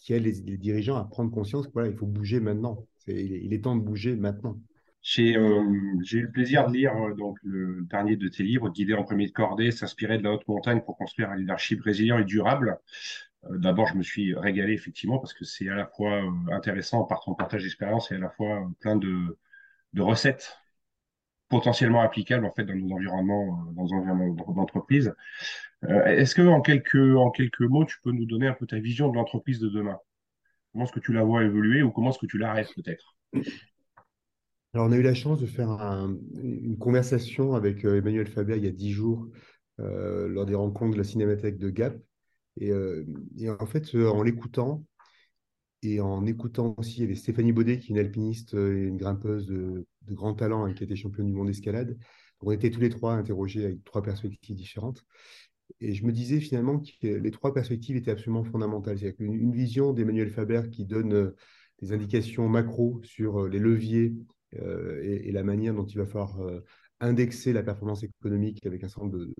qui 0.00 0.14
aide 0.14 0.24
les, 0.24 0.56
dirigeants 0.56 0.96
à 0.96 1.04
prendre 1.04 1.30
conscience 1.30 1.66
qu'il 1.66 1.74
voilà, 1.74 1.88
il 1.88 1.96
faut 1.96 2.06
bouger 2.06 2.40
maintenant. 2.40 2.86
il, 3.06 3.52
est, 3.52 3.60
temps 3.60 3.76
de 3.76 3.82
bouger 3.82 4.16
maintenant. 4.16 4.58
J'ai 5.02 5.36
euh, 5.36 5.62
eu 5.62 6.22
le 6.22 6.30
plaisir 6.30 6.66
de 6.66 6.74
lire 6.74 6.94
euh, 6.94 7.14
donc 7.14 7.38
le 7.42 7.86
dernier 7.88 8.16
de 8.16 8.28
tes 8.28 8.42
livres, 8.42 8.68
Guider 8.68 8.94
en 8.94 9.02
premier 9.02 9.26
de 9.26 9.32
cordée, 9.32 9.70
s'inspirer 9.70 10.18
de 10.18 10.24
la 10.24 10.32
haute 10.32 10.46
montagne 10.46 10.82
pour 10.82 10.98
construire 10.98 11.30
un 11.30 11.36
leadership 11.36 11.80
résilient 11.82 12.18
et 12.18 12.24
durable. 12.24 12.78
Euh, 13.44 13.56
d'abord, 13.56 13.86
je 13.86 13.94
me 13.94 14.02
suis 14.02 14.34
régalé 14.34 14.74
effectivement 14.74 15.18
parce 15.18 15.32
que 15.32 15.44
c'est 15.44 15.68
à 15.70 15.74
la 15.74 15.86
fois 15.86 16.22
intéressant 16.52 17.04
par 17.04 17.22
ton 17.24 17.34
partage 17.34 17.62
d'expérience 17.62 18.12
et 18.12 18.16
à 18.16 18.18
la 18.18 18.28
fois 18.28 18.70
plein 18.80 18.96
de, 18.96 19.38
recettes 19.98 20.58
potentiellement 21.48 22.02
applicables 22.02 22.44
en 22.44 22.52
fait 22.52 22.64
dans 22.64 22.76
nos 22.76 22.94
environnements, 22.94 23.64
dans 23.72 23.84
nos 23.84 23.92
environnements 23.94 24.52
d'entreprise. 24.52 25.14
Est-ce 25.88 26.34
que 26.34 26.42
en 26.42 26.60
quelques, 26.60 27.16
en 27.16 27.30
quelques 27.30 27.62
mots, 27.62 27.86
tu 27.86 27.96
peux 28.02 28.12
nous 28.12 28.26
donner 28.26 28.46
un 28.46 28.52
peu 28.52 28.66
ta 28.66 28.78
vision 28.78 29.08
de 29.08 29.16
l'entreprise 29.16 29.58
de 29.60 29.68
demain? 29.68 29.98
Comment 30.72 30.84
est-ce 30.84 30.92
que 30.92 31.00
tu 31.00 31.12
la 31.12 31.24
vois 31.24 31.42
évoluer 31.42 31.82
ou 31.82 31.90
comment 31.90 32.10
est-ce 32.10 32.18
que 32.18 32.26
tu 32.26 32.38
l'arrêtes 32.38 32.72
peut-être? 32.76 33.16
Alors, 34.72 34.86
on 34.86 34.92
a 34.92 34.96
eu 34.96 35.02
la 35.02 35.14
chance 35.14 35.40
de 35.40 35.46
faire 35.46 35.68
une 35.70 36.78
conversation 36.78 37.54
avec 37.54 37.84
euh, 37.84 37.98
Emmanuel 37.98 38.28
Faber 38.28 38.56
il 38.56 38.64
y 38.64 38.68
a 38.68 38.72
dix 38.72 38.92
jours 38.92 39.28
euh, 39.80 40.28
lors 40.28 40.46
des 40.46 40.54
rencontres 40.54 40.92
de 40.92 40.98
la 40.98 41.04
Cinémathèque 41.04 41.58
de 41.58 41.70
Gap. 41.70 41.96
Et, 42.60 42.72
en 43.48 43.66
fait, 43.66 43.94
en 43.94 44.22
l'écoutant, 44.22 44.84
et 45.82 46.00
en 46.00 46.26
écoutant 46.26 46.74
aussi, 46.76 46.98
il 46.98 47.00
y 47.00 47.04
avait 47.04 47.14
Stéphanie 47.14 47.52
Baudet, 47.52 47.78
qui 47.78 47.86
est 47.86 47.94
une 47.94 47.98
alpiniste 47.98 48.54
et 48.54 48.82
une 48.86 48.96
grimpeuse 48.96 49.46
de, 49.46 49.86
grand 50.08 50.34
talent, 50.34 50.64
hein, 50.64 50.74
qui 50.74 50.84
était 50.84 50.96
championne 50.96 51.26
du 51.26 51.32
monde 51.32 51.46
d'escalade. 51.46 51.96
On 52.40 52.50
était 52.50 52.70
tous 52.70 52.80
les 52.80 52.90
trois 52.90 53.14
interrogés 53.14 53.64
avec 53.64 53.82
trois 53.84 54.02
perspectives 54.02 54.56
différentes. 54.56 55.04
Et 55.80 55.94
je 55.94 56.04
me 56.04 56.12
disais 56.12 56.40
finalement 56.40 56.78
que 56.78 57.06
les 57.06 57.30
trois 57.30 57.54
perspectives 57.54 57.96
étaient 57.96 58.10
absolument 58.10 58.44
fondamentales. 58.44 58.98
C'est-à-dire 58.98 59.16
qu'une 59.16 59.52
vision 59.52 59.92
d'Emmanuel 59.92 60.30
Faber 60.30 60.62
qui 60.70 60.84
donne 60.84 61.12
euh, 61.12 61.36
des 61.80 61.92
indications 61.92 62.48
macro 62.48 63.00
sur 63.04 63.44
euh, 63.44 63.48
les 63.48 63.58
leviers 63.58 64.14
euh, 64.58 65.00
et, 65.02 65.30
la 65.32 65.42
manière 65.42 65.74
dont 65.74 65.86
il 65.86 65.98
va 65.98 66.06
falloir 66.06 66.40
indexer 67.00 67.52
la 67.52 67.62
performance 67.62 68.02
économique 68.02 68.64
avec 68.66 68.84
un 68.84 68.88
certain 68.88 69.06
nombre 69.06 69.18
de 69.18 69.34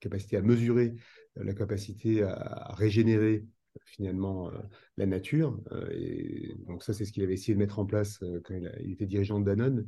capacités 0.00 0.36
à 0.36 0.42
mesurer 0.42 0.94
la 1.36 1.54
capacité 1.54 2.22
à, 2.22 2.74
régénérer 2.74 3.46
finalement 3.84 4.50
la 4.96 5.06
nature. 5.06 5.60
et 5.92 6.54
donc 6.66 6.82
ça, 6.82 6.92
c'est 6.92 7.04
ce 7.04 7.12
qu'il 7.12 7.22
avait 7.22 7.34
essayé 7.34 7.54
de 7.54 7.58
mettre 7.58 7.78
en 7.78 7.86
place 7.86 8.18
quand 8.44 8.54
il, 8.54 8.92
était 8.92 9.06
dirigeant 9.06 9.40
de 9.40 9.46
Danone. 9.46 9.86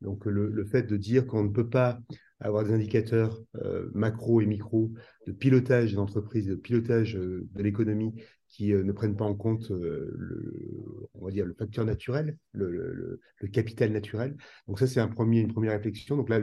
Donc 0.00 0.26
le, 0.26 0.64
fait 0.66 0.82
de 0.82 0.96
dire 0.96 1.26
qu'on 1.26 1.44
ne 1.44 1.48
peut 1.48 1.68
pas 1.68 1.98
avoir 2.40 2.64
des 2.64 2.72
indicateurs 2.72 3.40
euh, 3.56 3.90
macro 3.94 4.40
et 4.40 4.46
micro 4.46 4.92
de 5.26 5.32
pilotage 5.32 5.94
d'entreprise, 5.94 6.46
de 6.46 6.54
pilotage 6.54 7.16
euh, 7.16 7.48
de 7.52 7.62
l'économie 7.62 8.14
qui 8.54 8.72
euh, 8.72 8.84
ne 8.84 8.92
prennent 8.92 9.16
pas 9.16 9.24
en 9.24 9.34
compte 9.34 9.68
le, 9.70 11.08
on 11.14 11.24
va 11.24 11.32
dire 11.32 11.44
le 11.44 11.54
facteur 11.54 11.84
naturel, 11.84 12.38
le, 12.52 13.20
capital 13.52 13.90
naturel. 13.90 14.36
Donc 14.68 14.78
ça 14.78 14.86
c'est 14.86 15.00
un 15.00 15.08
premier, 15.08 15.40
une 15.40 15.52
première 15.52 15.72
réflexion. 15.72 16.16
Donc 16.16 16.28
là, 16.28 16.40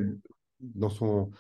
dans 0.60 0.89
son, 0.89 1.32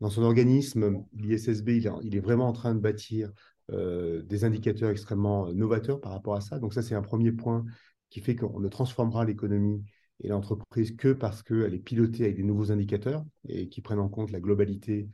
dans 0.00 0.10
son 0.10 0.22
organisme, 0.22 1.02
l'ISSB, 1.14 1.68
il, 1.70 1.90
il, 2.02 2.14
est 2.14 2.20
vraiment 2.20 2.46
en 2.46 2.52
train 2.52 2.74
de 2.74 2.80
bâtir 2.80 3.32
des 3.70 4.44
indicateurs 4.44 4.88
extrêmement 4.88 5.52
novateurs 5.52 6.00
par 6.00 6.12
rapport 6.12 6.34
à 6.34 6.40
ça. 6.40 6.58
Donc 6.58 6.72
ça 6.72 6.80
c'est 6.80 6.94
un 6.94 7.02
premier 7.02 7.32
point 7.32 7.66
qui 8.08 8.20
fait 8.20 8.34
qu'on 8.34 8.60
ne 8.60 8.68
transformera 8.68 9.26
l'économie 9.26 9.84
et 10.20 10.28
l'entreprise 10.28 10.96
que 10.96 11.12
parce 11.12 11.42
qu'elle 11.42 11.74
est 11.74 11.78
pilotée 11.78 12.24
avec 12.24 12.36
des 12.36 12.42
nouveaux 12.42 12.72
indicateurs 12.72 13.24
et 13.46 13.68
qui 13.68 13.82
prennent 13.82 13.98
en 13.98 14.08
compte 14.08 14.30
la 14.30 14.40
globalité 14.40 15.08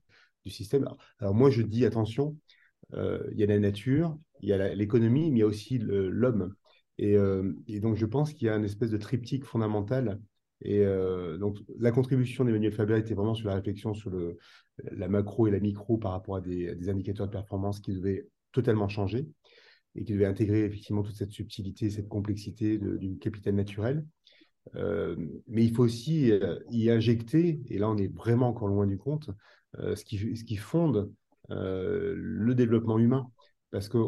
du 0.44 0.50
système. 0.50 0.88
Alors, 1.18 1.34
moi, 1.34 1.50
je 1.50 1.62
dis 1.62 1.84
attention, 1.84 2.36
il 2.92 3.36
y 3.36 3.42
a 3.42 3.46
la 3.46 3.58
nature, 3.58 4.16
il 4.44 4.48
y 4.48 4.52
a 4.52 4.74
l'économie, 4.74 5.30
mais 5.30 5.38
il 5.38 5.40
y 5.40 5.42
a 5.42 5.46
aussi 5.46 5.78
l'homme. 5.78 6.54
Et, 6.98 7.16
et, 7.66 7.80
donc, 7.80 7.96
je 7.96 8.06
pense 8.06 8.32
qu'il 8.32 8.46
y 8.46 8.50
a 8.50 8.56
une 8.56 8.64
espèce 8.64 8.90
de 8.90 8.96
triptyque 8.96 9.44
fondamental. 9.44 10.20
Et 10.60 10.84
donc, 11.40 11.58
la 11.78 11.90
contribution 11.90 12.44
d'Emmanuel 12.44 12.72
Faber 12.72 12.98
était 12.98 13.14
vraiment 13.14 13.34
sur 13.34 13.48
la 13.48 13.56
réflexion 13.56 13.94
sur 13.94 14.10
le, 14.10 14.38
la 14.82 15.08
macro 15.08 15.46
et 15.46 15.50
la 15.50 15.60
micro 15.60 15.98
par 15.98 16.12
rapport 16.12 16.36
à 16.36 16.40
des, 16.40 16.88
indicateurs 16.88 17.26
de 17.26 17.32
performance 17.32 17.80
qui 17.80 17.94
devaient 17.94 18.26
totalement 18.52 18.88
changer 18.88 19.28
et 19.94 20.04
qui 20.04 20.12
devait 20.12 20.26
intégrer 20.26 20.64
effectivement 20.64 21.02
toute 21.02 21.16
cette 21.16 21.32
subtilité, 21.32 21.90
cette 21.90 22.08
complexité 22.08 22.78
du 22.78 23.18
capital 23.18 23.54
naturel. 23.54 24.06
Euh, 24.76 25.14
mais 25.46 25.64
il 25.64 25.74
faut 25.74 25.84
aussi 25.84 26.32
euh, 26.32 26.58
y 26.70 26.90
injecter, 26.90 27.60
et 27.68 27.78
là 27.78 27.90
on 27.90 27.98
est 27.98 28.12
vraiment 28.12 28.48
encore 28.48 28.68
loin 28.68 28.86
du 28.86 28.96
compte, 28.96 29.30
euh, 29.78 29.94
ce, 29.94 30.04
qui, 30.04 30.36
ce 30.36 30.44
qui 30.44 30.56
fonde 30.56 31.12
le 31.50 32.54
développement 32.54 32.98
humain. 32.98 33.30
Parce 33.74 33.88
que 33.88 33.98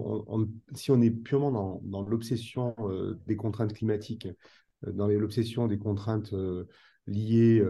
si 0.75 0.93
on 0.93 1.01
est 1.03 1.11
purement 1.11 1.51
dans, 1.51 1.81
dans 1.83 2.03
l'obsession 2.03 2.77
des 3.27 3.35
contraintes 3.35 3.73
climatiques, 3.73 4.29
dans 4.87 5.09
l'obsession 5.09 5.67
des 5.67 5.77
contraintes 5.77 6.33
liées 7.09 7.67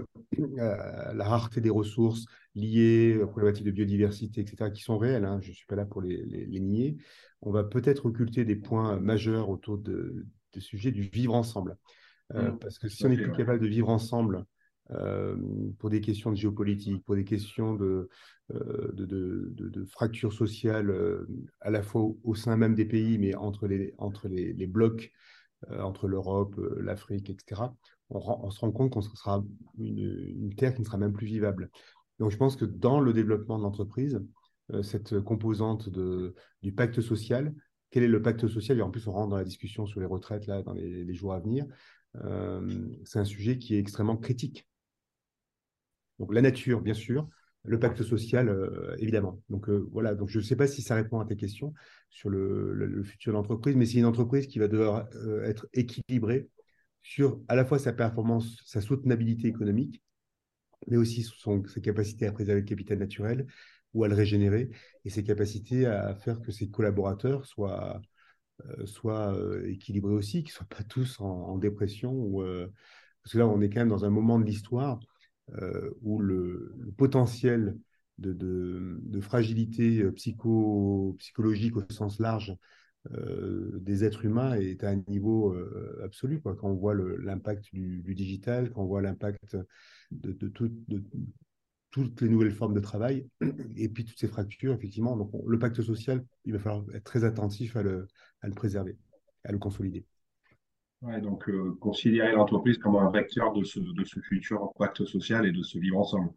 à 0.59 1.15
la 1.15 1.25
rareté 1.25 1.63
des 1.63 1.71
ressources, 1.71 2.27
liées 2.55 3.17
aux 3.17 3.27
problématiques 3.27 3.65
de 3.65 3.71
biodiversité, 3.71 4.43
etc., 4.43 4.71
qui 4.71 4.83
sont 4.83 4.99
réelles, 4.99 5.25
hein, 5.25 5.41
je 5.41 5.49
ne 5.49 5.55
suis 5.55 5.65
pas 5.65 5.75
là 5.75 5.87
pour 5.87 6.03
les, 6.03 6.23
les 6.23 6.61
nier, 6.61 6.99
on 7.41 7.51
va 7.51 7.65
peut-être 7.65 8.05
occulter 8.05 8.45
des 8.45 8.57
points 8.57 9.01
majeurs 9.01 9.49
autour 9.49 9.79
de, 9.79 10.27
des 10.53 10.61
sujets 10.61 10.93
du 10.93 11.01
vivre 11.01 11.35
ensemble. 11.35 11.79
Euh, 12.35 12.51
mmh. 12.51 12.59
parce 12.59 12.79
que 12.79 12.89
si 12.89 13.07
on 13.07 13.09
n'est 13.09 13.17
plus 13.17 13.33
capable 13.33 13.61
de 13.61 13.69
vivre 13.69 13.89
ensemble 13.89 14.45
euh, 14.91 15.37
pour 15.79 15.91
des 15.91 16.01
questions 16.01 16.31
de 16.31 16.37
géopolitique, 16.37 17.05
pour 17.05 17.17
des 17.17 17.25
questions 17.25 17.75
de, 17.75 18.09
euh, 18.55 18.93
de, 18.93 19.85
fracture 19.85 20.33
sociale, 20.33 20.95
à 21.61 21.71
la 21.71 21.83
fois 21.83 22.09
au, 22.23 22.35
sein 22.35 22.57
même 22.57 22.75
des 22.75 22.85
pays, 22.85 23.19
mais 23.19 23.35
entre 23.35 23.67
les, 23.67 24.67
blocs, 24.67 25.13
entre 25.71 26.09
l'Europe, 26.09 26.57
l'Afrique, 26.79 27.31
etc., 27.31 27.63
on, 28.11 28.51
se 28.51 28.61
rend 28.61 28.71
compte 28.71 28.93
qu'on 28.93 29.01
sera 29.01 29.45
une, 29.79 30.55
terre 30.57 30.75
qui 30.75 30.81
ne 30.81 30.87
sera 30.87 30.99
même 30.99 31.13
plus 31.13 31.27
vivable. 31.27 31.71
Donc 32.19 32.31
je 32.31 32.37
pense 32.37 32.57
que 32.57 32.65
dans 32.65 33.01
le 33.01 33.13
développement 33.13 33.59
de 33.59 33.63
l'entreprise, 33.63 34.21
euh, 34.73 34.83
cette 34.83 35.21
composante 35.21 35.89
du 35.89 36.73
pacte 36.73 37.01
social. 37.01 37.55
Quel 37.91 38.03
est 38.03 38.09
le 38.09 38.21
pacte 38.21 38.49
social? 38.49 38.79
Et 38.79 38.83
en 38.83 38.91
plus, 38.91 39.07
on 39.07 39.13
rentre 39.13 39.31
dans 39.31 39.37
la 39.37 39.45
discussion 39.45 39.87
sur 39.87 40.01
les 40.01 40.07
retraites 40.07 40.47
là, 40.47 40.63
dans 40.63 40.73
les, 40.73 41.15
jours 41.15 41.35
à 41.35 41.41
venir. 41.41 41.67
Euh, 42.25 42.89
c'est 43.05 43.19
un 43.19 43.25
sujet 43.25 43.59
qui 43.59 43.77
est 43.77 43.79
extrêmement 43.79 44.17
critique. 44.17 44.69
Donc 46.19 46.35
la 46.35 46.43
nature, 46.43 46.81
bien 46.81 46.95
sûr, 46.95 47.29
le 47.65 47.79
pacte 47.79 48.03
social, 48.03 48.49
euh, 48.49 48.95
évidemment. 48.99 49.43
Donc 49.49 49.69
voilà, 49.69 50.15
donc 50.15 50.29
je 50.29 50.39
ne 50.39 50.45
sais 50.45 50.57
pas 50.57 50.67
si 50.67 50.83
ça 50.83 50.95
répond 50.95 51.21
à 51.21 51.27
tes 51.27 51.37
questions 51.37 51.75
sur 52.11 52.31
le, 52.31 53.03
futur 53.03 53.33
de 53.33 53.37
l'entreprise, 53.37 53.77
mais 53.77 53.87
c'est 53.87 53.99
une 53.99 54.07
entreprise 54.07 54.47
qui 54.47 54.59
va 54.59 54.69
devoir 54.69 55.09
être 55.45 55.67
équilibrée 55.73 56.49
sur 57.03 57.41
à 57.49 57.57
la 57.57 57.65
fois 57.65 57.79
sa 57.79 57.93
performance, 57.93 58.63
sa 58.65 58.81
soutenabilité 58.81 59.49
économique, 59.49 60.03
mais 60.89 60.97
aussi 60.97 61.23
son, 61.23 61.65
sa 61.67 61.81
capacité 61.81 62.27
à 62.27 62.33
préserver 62.33 62.61
le 62.61 62.67
capital 62.67 62.99
naturel, 62.99 63.47
ou 63.97 64.05
à 64.05 64.09
le 64.09 64.15
régénérer, 64.15 64.71
et 65.05 65.11
ses 65.11 65.25
capacités 65.25 65.87
à 65.87 66.15
faire 66.15 66.41
que 66.43 66.53
ses 66.53 66.69
collaborateurs 66.69 67.47
soient, 67.47 68.01
euh, 68.67 68.87
soient 68.87 69.35
euh, 69.35 69.67
équilibrés 69.71 70.13
aussi, 70.13 70.43
qu'ils 70.43 70.53
ne 70.53 70.57
soient 70.57 70.67
pas 70.69 70.85
tous 70.85 71.19
en, 71.21 71.57
dépression. 71.57 72.43
Euh, 72.43 72.73
parce 73.23 73.33
que 73.33 73.39
là, 73.39 73.47
on 73.49 73.61
est 73.63 73.71
quand 73.71 73.81
même 73.81 73.89
dans 73.89 74.05
un 74.05 74.11
moment 74.11 74.39
de 74.39 74.45
l'histoire 74.45 75.01
où 76.03 76.19
le, 76.19 76.75
potentiel 76.97 77.79
de, 78.19 79.21
fragilité 79.21 80.11
psycho, 80.13 81.17
psychologique 81.19 81.77
au 81.77 81.83
sens 81.91 82.19
large 82.19 82.57
des 83.11 84.05
êtres 84.05 84.25
humains 84.25 84.55
est 84.55 84.83
à 84.83 84.91
un 84.91 85.03
niveau 85.09 85.57
absolu. 86.03 86.41
Quand 86.41 86.57
on 86.63 86.75
voit 86.75 86.95
l'impact 86.95 87.73
du, 87.73 88.15
digital, 88.15 88.71
quand 88.71 88.83
on 88.83 88.87
voit 88.87 89.03
l'impact 89.03 89.57
de, 90.11 90.33
de, 90.33 90.49
tout, 90.49 90.71
de, 90.89 91.03
toutes 91.97 92.21
les 92.21 92.29
nouvelles 92.29 92.53
formes 92.53 92.75
de 92.75 92.81
travail 92.81 93.27
et 93.77 93.89
puis 93.89 94.05
toutes 94.05 94.19
ces 94.19 94.29
fractures, 94.29 94.75
effectivement. 94.75 95.17
Donc, 95.17 95.31
le 95.47 95.59
pacte 95.59 95.81
social, 95.81 96.25
il 96.45 96.53
va 96.53 96.59
falloir 96.59 96.85
être 96.95 97.05
très 97.05 97.25
attentif 97.25 97.75
à 97.75 97.83
le 97.83 98.07
préserver, 98.55 98.99
à 99.45 99.53
le 99.53 99.59
consolider. 99.59 100.05
Ouais, 101.07 101.21
donc, 101.21 101.49
euh, 101.49 101.77
considérer 101.81 102.33
l'entreprise 102.33 102.79
comme 102.79 102.97
un 102.97 103.11
vecteur 103.11 103.53
de 103.53 103.65
ce, 103.65 103.79
de 103.79 104.05
ce 104.05 104.21
futur 104.21 104.73
pacte 104.79 105.05
social 105.05 105.47
et 105.47 105.53
de 105.53 105.63
se 105.63 105.79
vivre 105.79 105.99
ensemble. 105.99 106.31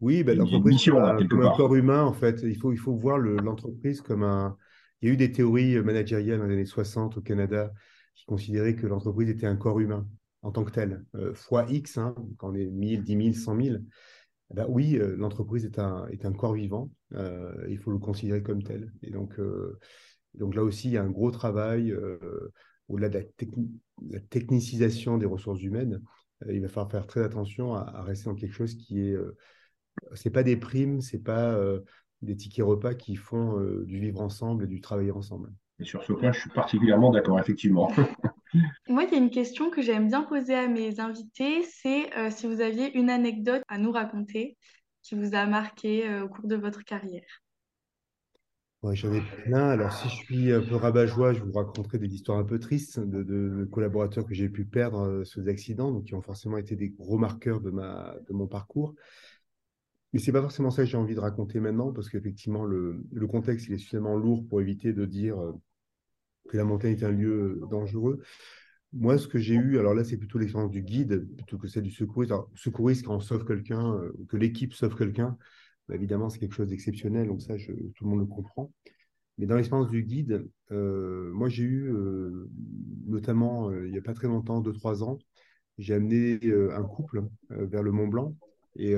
Oui, 0.00 0.22
ben, 0.22 0.38
l'entreprise 0.38 0.84
comme, 0.84 1.42
un 1.42 1.56
corps 1.56 1.74
humain, 1.74 2.04
en 2.04 2.12
fait. 2.12 2.42
Il 2.42 2.56
faut, 2.56 2.72
il 2.72 2.78
faut 2.78 2.94
voir 2.94 3.18
l'entreprise 3.18 4.00
comme 4.00 4.22
un. 4.22 4.56
Il 5.00 5.08
y 5.08 5.10
a 5.10 5.14
eu 5.14 5.16
des 5.16 5.32
théories 5.32 5.80
managériales 5.82 6.38
dans 6.38 6.46
les 6.46 6.54
années 6.54 6.64
60 6.64 7.18
au 7.18 7.20
Canada 7.20 7.72
qui 8.14 8.24
considéraient 8.24 8.76
que 8.76 8.86
l'entreprise 8.86 9.28
était 9.28 9.46
un 9.46 9.56
corps 9.56 9.80
humain 9.80 10.06
en 10.42 10.52
tant 10.52 10.64
que 10.64 10.70
tel, 10.70 11.04
euh, 11.16 11.34
fois 11.34 11.66
X, 11.68 11.98
hein, 11.98 12.14
quand 12.38 12.50
on 12.50 12.54
est 12.54 12.66
1000, 12.66 13.02
10 13.02 13.32
000, 13.32 13.34
100 13.34 13.62
000. 13.62 13.76
Eh 14.50 14.54
ben 14.54 14.66
oui, 14.68 14.96
euh, 14.96 15.16
l'entreprise 15.16 15.64
est 15.64 15.78
un, 15.78 16.06
est 16.08 16.24
un 16.24 16.32
corps 16.32 16.54
vivant, 16.54 16.90
euh, 17.14 17.52
il 17.68 17.78
faut 17.78 17.90
le 17.90 17.98
considérer 17.98 18.42
comme 18.42 18.62
tel. 18.62 18.92
Et 19.02 19.10
donc, 19.10 19.38
euh, 19.40 19.78
donc 20.34 20.54
là 20.54 20.62
aussi, 20.62 20.88
il 20.88 20.92
y 20.92 20.96
a 20.96 21.02
un 21.02 21.10
gros 21.10 21.32
travail 21.32 21.92
au-delà 22.88 23.08
de 23.08 23.18
la, 24.10 24.20
technicisation 24.20 25.18
des 25.18 25.26
ressources 25.26 25.62
humaines. 25.62 26.02
il 26.48 26.60
va 26.60 26.68
falloir 26.68 26.90
faire 26.90 27.06
très 27.06 27.22
attention 27.22 27.74
à, 27.74 28.02
rester 28.02 28.26
dans 28.26 28.34
quelque 28.34 28.54
chose 28.54 28.74
qui 28.74 29.00
est. 29.00 29.16
c'est 30.14 30.30
pas 30.30 30.42
des 30.42 30.56
primes, 30.56 31.00
c'est 31.00 31.22
pas 31.22 31.58
des 32.22 32.36
tickets 32.36 32.64
repas 32.64 32.94
qui 32.94 33.16
font 33.16 33.58
du 33.84 33.98
vivre 33.98 34.20
ensemble 34.20 34.64
et 34.64 34.68
du 34.68 34.80
travailler 34.80 35.12
ensemble. 35.12 35.52
Et 35.78 35.84
sur 35.84 36.02
ce 36.04 36.12
point, 36.12 36.32
je 36.32 36.40
suis 36.40 36.50
particulièrement 36.50 37.10
d'accord, 37.10 37.38
effectivement. 37.38 37.90
Moi, 38.88 39.04
il 39.04 39.12
y 39.12 39.14
a 39.14 39.18
une 39.18 39.30
question 39.30 39.70
que 39.70 39.82
j'aime 39.82 40.08
bien 40.08 40.22
poser 40.22 40.54
à 40.54 40.68
mes 40.68 41.00
invités, 41.00 41.62
c'est 41.64 42.16
euh, 42.16 42.30
si 42.30 42.46
vous 42.46 42.60
aviez 42.60 42.96
une 42.96 43.10
anecdote 43.10 43.62
à 43.68 43.76
nous 43.76 43.92
raconter 43.92 44.56
qui 45.02 45.14
vous 45.14 45.34
a 45.34 45.46
marqué 45.46 46.08
euh, 46.08 46.24
au 46.24 46.28
cours 46.28 46.46
de 46.46 46.56
votre 46.56 46.82
carrière. 46.84 47.42
Ouais, 48.82 48.94
J'en 48.94 49.12
ai 49.12 49.20
plein. 49.20 49.70
Alors, 49.70 49.92
si 49.92 50.08
je 50.08 50.14
suis 50.14 50.52
un 50.52 50.60
peu 50.60 50.76
rabat-joie, 50.76 51.32
je 51.32 51.42
vous 51.42 51.52
raconterai 51.52 51.98
des 51.98 52.14
histoires 52.14 52.38
un 52.38 52.44
peu 52.44 52.58
tristes 52.58 53.00
de, 53.00 53.68
collaborateurs 53.72 54.26
que 54.26 54.34
j'ai 54.34 54.48
pu 54.48 54.64
perdre 54.64 55.00
euh, 55.00 55.24
sur 55.24 55.46
accidents, 55.48 55.90
donc 55.90 56.04
qui 56.04 56.14
ont 56.14 56.22
forcément 56.22 56.56
été 56.58 56.76
des 56.76 56.90
gros 56.90 57.18
marqueurs 57.18 57.60
de, 57.60 57.70
ma, 57.70 58.14
de 58.28 58.32
mon 58.32 58.46
parcours. 58.46 58.94
Mais 60.12 60.20
ce 60.20 60.26
n'est 60.26 60.32
pas 60.32 60.42
forcément 60.42 60.70
ça 60.70 60.82
que 60.82 60.88
j'ai 60.88 60.96
envie 60.96 61.14
de 61.14 61.20
raconter 61.20 61.58
maintenant, 61.58 61.92
parce 61.92 62.08
qu'effectivement, 62.08 62.64
le, 62.64 63.04
le, 63.12 63.26
contexte 63.26 63.66
il 63.66 63.74
est 63.74 63.78
suffisamment 63.78 64.16
lourd 64.16 64.46
pour 64.48 64.60
éviter 64.60 64.92
de 64.92 65.04
dire 65.04 65.36
que 66.48 66.56
la 66.56 66.64
montagne 66.64 66.92
est 66.92 67.04
un 67.04 67.10
lieu 67.10 67.60
dangereux. 67.70 68.22
Moi, 68.92 69.18
ce 69.18 69.28
que 69.28 69.38
j'ai 69.38 69.54
eu, 69.54 69.78
alors 69.78 69.94
là, 69.94 70.04
c'est 70.04 70.16
plutôt 70.16 70.38
l'expérience 70.38 70.70
du 70.70 70.82
guide 70.82 71.26
plutôt 71.36 71.58
que 71.58 71.68
celle 71.68 71.82
du 71.82 71.90
secouriste. 71.90 72.32
Alors, 72.32 72.50
secouriste, 72.54 73.04
quand 73.04 73.16
on 73.16 73.20
sauve 73.20 73.44
quelqu'un, 73.44 73.94
euh, 73.94 74.12
que 74.28 74.36
l'équipe 74.36 74.72
sauve 74.72 74.96
quelqu'un, 74.96 75.36
évidemment, 75.92 76.28
c'est 76.28 76.38
quelque 76.38 76.54
chose 76.54 76.68
d'exceptionnel, 76.68 77.28
donc 77.28 77.42
ça, 77.42 77.56
tout 77.56 78.04
le 78.04 78.10
monde 78.10 78.20
le 78.20 78.26
comprend. 78.26 78.72
Mais 79.38 79.46
dans 79.46 79.56
l'expérience 79.56 79.90
du 79.90 80.02
guide, 80.02 80.48
euh, 80.72 81.30
moi, 81.32 81.48
j'ai 81.48 81.64
eu, 81.64 81.92
euh, 81.92 82.48
notamment, 83.06 83.70
il 83.72 83.90
n'y 83.90 83.98
a 83.98 84.02
pas 84.02 84.14
très 84.14 84.28
longtemps, 84.28 84.60
deux, 84.60 84.72
trois 84.72 85.02
ans, 85.02 85.18
j'ai 85.78 85.94
amené 85.94 86.40
un 86.72 86.82
couple 86.84 87.24
vers 87.50 87.82
le 87.82 87.92
Mont 87.92 88.08
Blanc. 88.08 88.34
Et, 88.76 88.94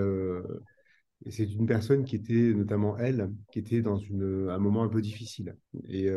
c'est 1.31 1.53
une 1.53 1.67
personne 1.67 2.05
qui 2.05 2.15
était, 2.15 2.55
notamment 2.55 2.97
elle, 2.97 3.33
qui 3.51 3.59
était 3.59 3.83
dans 3.83 3.99
un 3.99 4.59
moment 4.59 4.85
un 4.85 4.89
peu 4.89 5.03
difficile. 5.03 5.57
Et 5.89 6.09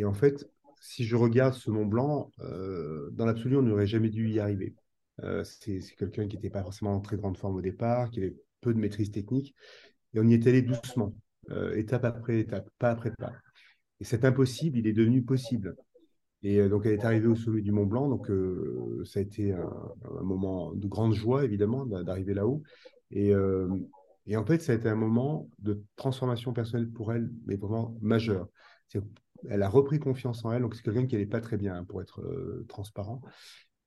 et 0.00 0.04
en 0.04 0.14
fait, 0.14 0.48
si 0.80 1.04
je 1.04 1.14
regarde 1.14 1.54
ce 1.54 1.70
Mont 1.70 1.84
Blanc, 1.84 2.30
euh, 2.40 3.10
dans 3.12 3.26
l'absolu, 3.26 3.56
on 3.56 3.62
n'aurait 3.62 3.86
jamais 3.86 4.08
dû 4.08 4.30
y 4.30 4.40
arriver. 4.40 4.74
Euh, 5.22 5.44
c'est 5.44 5.80
quelqu'un 5.98 6.26
qui 6.26 6.36
n'était 6.36 6.50
pas 6.50 6.62
forcément 6.62 6.94
en 6.94 7.00
très 7.00 7.16
grande 7.16 7.36
forme 7.36 7.56
au 7.56 7.60
départ, 7.60 8.10
qui 8.10 8.20
avait 8.20 8.36
peu 8.60 8.74
de 8.74 8.78
maîtrise 8.78 9.10
technique, 9.10 9.54
et 10.14 10.20
on 10.20 10.26
y 10.26 10.34
est 10.34 10.46
allé 10.46 10.62
doucement, 10.62 11.14
euh, 11.50 11.74
étape 11.76 12.04
après 12.04 12.40
étape, 12.40 12.68
pas 12.78 12.90
après 12.90 13.12
pas. 13.12 13.32
Et 14.00 14.04
cet 14.04 14.24
impossible, 14.24 14.78
il 14.78 14.86
est 14.86 14.92
devenu 14.92 15.22
possible. 15.22 15.76
Et 16.42 16.66
donc, 16.70 16.86
elle 16.86 16.94
est 16.94 17.04
arrivée 17.04 17.26
au 17.26 17.36
sommet 17.36 17.60
du 17.60 17.70
Mont 17.70 17.84
Blanc, 17.84 18.08
donc 18.08 18.30
ça 19.04 19.18
a 19.18 19.22
été 19.22 19.52
un, 19.52 20.22
moment 20.22 20.72
de 20.72 20.86
grande 20.86 21.12
joie, 21.12 21.44
évidemment, 21.44 21.84
d'arriver 21.84 22.32
là-haut. 22.32 22.62
Et, 23.10 23.34
en 23.36 24.46
fait, 24.46 24.62
ça 24.62 24.72
a 24.72 24.76
été 24.76 24.88
un 24.88 24.94
moment 24.94 25.50
de 25.58 25.82
transformation 25.96 26.54
personnelle 26.54 26.88
pour 26.88 27.12
elle, 27.12 27.30
mais 27.44 27.56
vraiment 27.56 27.94
majeur 28.00 28.48
elle 29.48 29.62
a 29.62 29.68
repris 29.68 29.98
confiance 29.98 30.44
en 30.44 30.52
elle. 30.52 30.62
Donc, 30.62 30.74
c'est 30.74 30.82
quelqu'un 30.82 31.06
qui 31.06 31.14
n'allait 31.14 31.26
pas 31.26 31.40
très 31.40 31.56
bien, 31.56 31.76
hein, 31.76 31.84
pour 31.84 32.02
être 32.02 32.20
euh, 32.20 32.64
transparent. 32.68 33.22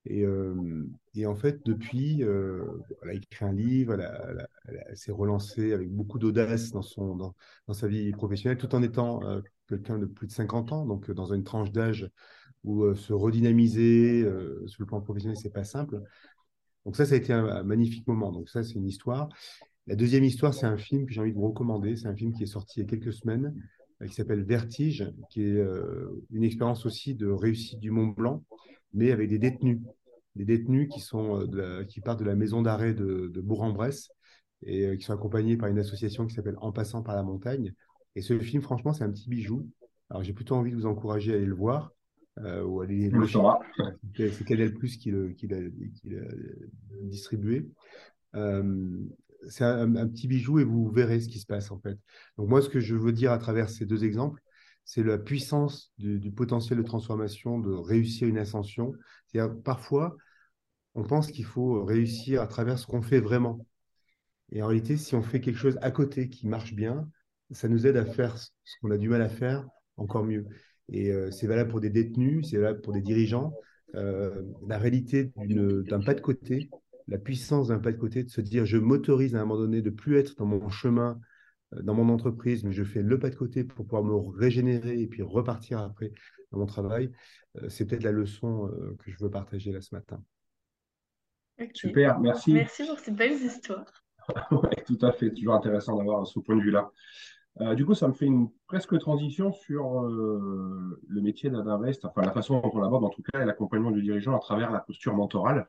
Et, 0.06 1.26
en 1.26 1.34
fait, 1.34 1.64
depuis, 1.64 2.20
elle 2.22 3.08
a 3.08 3.14
écrit 3.14 3.44
un 3.44 3.52
livre, 3.52 3.94
elle, 3.94 4.96
s'est 4.96 5.12
relancée 5.12 5.72
avec 5.72 5.90
beaucoup 5.90 6.18
d'audace 6.18 6.72
dans, 6.72 6.82
dans, 7.16 7.74
sa 7.74 7.88
vie 7.88 8.12
professionnelle, 8.12 8.58
tout 8.58 8.74
en 8.74 8.82
étant 8.82 9.20
quelqu'un 9.68 9.98
de 9.98 10.06
plus 10.06 10.26
de 10.26 10.32
50 10.32 10.72
ans, 10.72 10.84
donc 10.84 11.10
dans 11.10 11.32
une 11.32 11.44
tranche 11.44 11.72
d'âge 11.72 12.10
où 12.64 12.94
se 12.94 13.12
redynamiser 13.12 14.22
sur 14.66 14.82
le 14.82 14.86
plan 14.86 15.00
professionnel, 15.00 15.38
c'est 15.38 15.52
pas 15.52 15.64
simple. 15.64 16.02
Donc 16.84 16.96
ça, 16.96 17.06
ça 17.06 17.14
a 17.14 17.16
été 17.16 17.32
un, 17.32 17.62
magnifique 17.62 18.06
moment. 18.06 18.30
Donc 18.30 18.48
ça, 18.48 18.62
c'est 18.62 18.74
une 18.74 18.86
histoire. 18.86 19.28
La 19.86 19.96
deuxième 19.96 20.24
histoire, 20.24 20.54
c'est 20.54 20.66
un 20.66 20.76
film 20.76 21.06
que 21.06 21.12
j'ai 21.12 21.20
envie 21.20 21.32
de 21.32 21.36
vous 21.36 21.48
recommander. 21.48 21.96
C'est 21.96 22.08
un 22.08 22.16
film 22.16 22.32
qui 22.32 22.42
est 22.42 22.46
sorti 22.46 22.80
il 22.80 22.82
y 22.82 22.86
a 22.86 22.88
quelques 22.88 23.12
semaines, 23.12 23.54
euh, 24.02 24.06
qui 24.06 24.14
s'appelle 24.14 24.42
Vertige, 24.42 25.10
qui 25.30 25.42
est 25.42 25.62
une 26.30 26.44
expérience 26.44 26.84
aussi 26.86 27.14
de 27.14 27.28
réussite 27.28 27.80
du 27.80 27.90
Mont 27.90 28.08
Blanc, 28.08 28.42
mais 28.94 29.10
avec 29.10 29.28
des 29.28 29.38
détenus. 29.38 29.80
Des 30.36 30.44
détenus 30.44 30.88
qui, 30.92 31.00
sont 31.00 31.46
euh, 31.54 31.84
qui 31.84 32.00
partent 32.00 32.18
de 32.18 32.24
la 32.24 32.34
maison 32.34 32.62
d'arrêt 32.62 32.94
de, 32.94 33.30
de 33.32 33.40
Bourg-en-Bresse 33.40 34.08
et 34.66 34.96
qui 34.96 35.04
sont 35.04 35.12
accompagnés 35.12 35.56
par 35.56 35.68
une 35.68 35.78
association 35.78 36.26
qui 36.26 36.34
s'appelle 36.34 36.56
En 36.60 36.72
passant 36.72 37.02
par 37.02 37.14
la 37.14 37.22
montagne. 37.22 37.72
Et 38.16 38.22
ce 38.22 38.38
film, 38.38 38.62
franchement, 38.62 38.92
c'est 38.92 39.04
un 39.04 39.10
petit 39.10 39.28
bijou. 39.28 39.68
Alors, 40.08 40.22
j'ai 40.22 40.32
plutôt 40.32 40.54
envie 40.54 40.70
de 40.70 40.76
vous 40.76 40.86
encourager 40.86 41.32
à 41.32 41.36
aller 41.36 41.44
le 41.44 41.54
voir 41.54 41.92
ou 42.36 42.80
à 42.80 42.84
aller 42.84 43.10
le 43.10 43.26
C'est 44.16 44.44
Canal 44.44 44.72
Plus 44.72 44.96
qui 44.96 45.12
l'a 45.12 45.58
distribué. 47.02 47.68
Euh, 48.34 49.06
c'est 49.48 49.64
un, 49.64 50.08
petit 50.08 50.26
bijou 50.26 50.58
et 50.58 50.64
vous 50.64 50.88
verrez 50.90 51.20
ce 51.20 51.28
qui 51.28 51.38
se 51.38 51.46
passe 51.46 51.70
en 51.70 51.78
fait. 51.78 51.98
Donc 52.38 52.48
moi, 52.48 52.62
ce 52.62 52.68
que 52.68 52.80
je 52.80 52.94
veux 52.94 53.12
dire 53.12 53.32
à 53.32 53.38
travers 53.38 53.68
ces 53.68 53.84
deux 53.84 54.04
exemples, 54.04 54.40
c'est 54.84 55.02
la 55.02 55.18
puissance 55.18 55.92
du, 55.98 56.30
potentiel 56.30 56.78
de 56.78 56.84
transformation, 56.84 57.58
de 57.58 57.72
réussir 57.72 58.28
une 58.28 58.38
ascension. 58.38 58.92
cest 59.32 59.46
parfois, 59.62 60.16
on 60.94 61.02
pense 61.02 61.30
qu'il 61.30 61.44
faut 61.44 61.84
réussir 61.84 62.42
à 62.42 62.46
travers 62.46 62.78
ce 62.78 62.86
qu'on 62.86 63.02
fait 63.02 63.20
vraiment. 63.20 63.66
Et 64.52 64.62
en 64.62 64.66
réalité, 64.66 64.96
si 64.96 65.14
on 65.14 65.22
fait 65.22 65.40
quelque 65.40 65.58
chose 65.58 65.78
à 65.82 65.90
côté 65.90 66.28
qui 66.28 66.46
marche 66.46 66.74
bien, 66.74 67.08
ça 67.50 67.68
nous 67.68 67.86
aide 67.86 67.96
à 67.96 68.04
faire 68.04 68.38
ce 68.38 68.50
qu'on 68.80 68.90
a 68.90 68.98
du 68.98 69.08
mal 69.08 69.22
à 69.22 69.28
faire 69.28 69.66
encore 69.96 70.24
mieux. 70.24 70.46
Et 70.88 71.10
euh, 71.10 71.30
c'est 71.30 71.46
valable 71.46 71.70
pour 71.70 71.80
des 71.80 71.90
détenus, 71.90 72.50
c'est 72.50 72.58
valable 72.58 72.80
pour 72.80 72.92
des 72.92 73.00
dirigeants. 73.00 73.54
Euh, 73.94 74.42
la 74.66 74.78
réalité 74.78 75.32
d'un 75.36 76.00
pas 76.00 76.14
de 76.14 76.20
côté, 76.20 76.68
la 77.06 77.18
puissance 77.18 77.68
d'un 77.68 77.78
pas 77.78 77.92
de 77.92 77.96
côté, 77.96 78.24
de 78.24 78.30
se 78.30 78.40
dire 78.40 78.66
je 78.66 78.76
m'autorise 78.76 79.34
à 79.34 79.40
un 79.40 79.44
moment 79.44 79.60
donné 79.60 79.82
de 79.82 79.90
plus 79.90 80.18
être 80.18 80.36
dans 80.36 80.46
mon 80.46 80.68
chemin, 80.68 81.20
dans 81.82 81.94
mon 81.94 82.12
entreprise, 82.12 82.64
mais 82.64 82.72
je 82.72 82.84
fais 82.84 83.02
le 83.02 83.18
pas 83.18 83.30
de 83.30 83.34
côté 83.34 83.64
pour 83.64 83.86
pouvoir 83.86 84.04
me 84.04 84.14
régénérer 84.14 85.00
et 85.00 85.06
puis 85.06 85.22
repartir 85.22 85.80
après 85.80 86.12
dans 86.52 86.58
mon 86.58 86.66
travail. 86.66 87.10
Euh, 87.56 87.68
c'est 87.68 87.86
peut-être 87.86 88.02
la 88.02 88.12
leçon 88.12 88.68
euh, 88.68 88.96
que 88.98 89.10
je 89.10 89.16
veux 89.18 89.30
partager 89.30 89.72
là 89.72 89.80
ce 89.80 89.94
matin. 89.94 90.22
Super, 91.72 92.18
merci. 92.18 92.52
Merci 92.52 92.86
pour 92.86 92.98
ces 92.98 93.12
belles 93.12 93.40
histoires. 93.40 93.86
oui, 94.50 94.70
tout 94.86 94.98
à 95.02 95.12
fait. 95.12 95.30
Toujours 95.32 95.54
intéressant 95.54 95.96
d'avoir 95.96 96.26
ce 96.26 96.40
point 96.40 96.56
de 96.56 96.62
vue-là. 96.62 96.90
du 97.74 97.86
coup, 97.86 97.94
ça 97.94 98.08
me 98.08 98.12
fait 98.12 98.26
une 98.26 98.48
presque 98.66 98.98
transition 98.98 99.52
sur 99.52 100.02
le 100.02 101.20
métier 101.20 101.50
d'Adinvest, 101.50 102.04
enfin 102.04 102.22
la 102.22 102.32
façon 102.32 102.60
dont 102.60 102.70
on 102.72 102.80
l'aborde 102.80 103.04
en 103.04 103.10
tout 103.10 103.22
cas, 103.22 103.40
et 103.40 103.44
l'accompagnement 103.44 103.92
du 103.92 104.02
dirigeant 104.02 104.34
à 104.34 104.40
travers 104.40 104.72
la 104.72 104.80
posture 104.80 105.14
mentorale. 105.14 105.68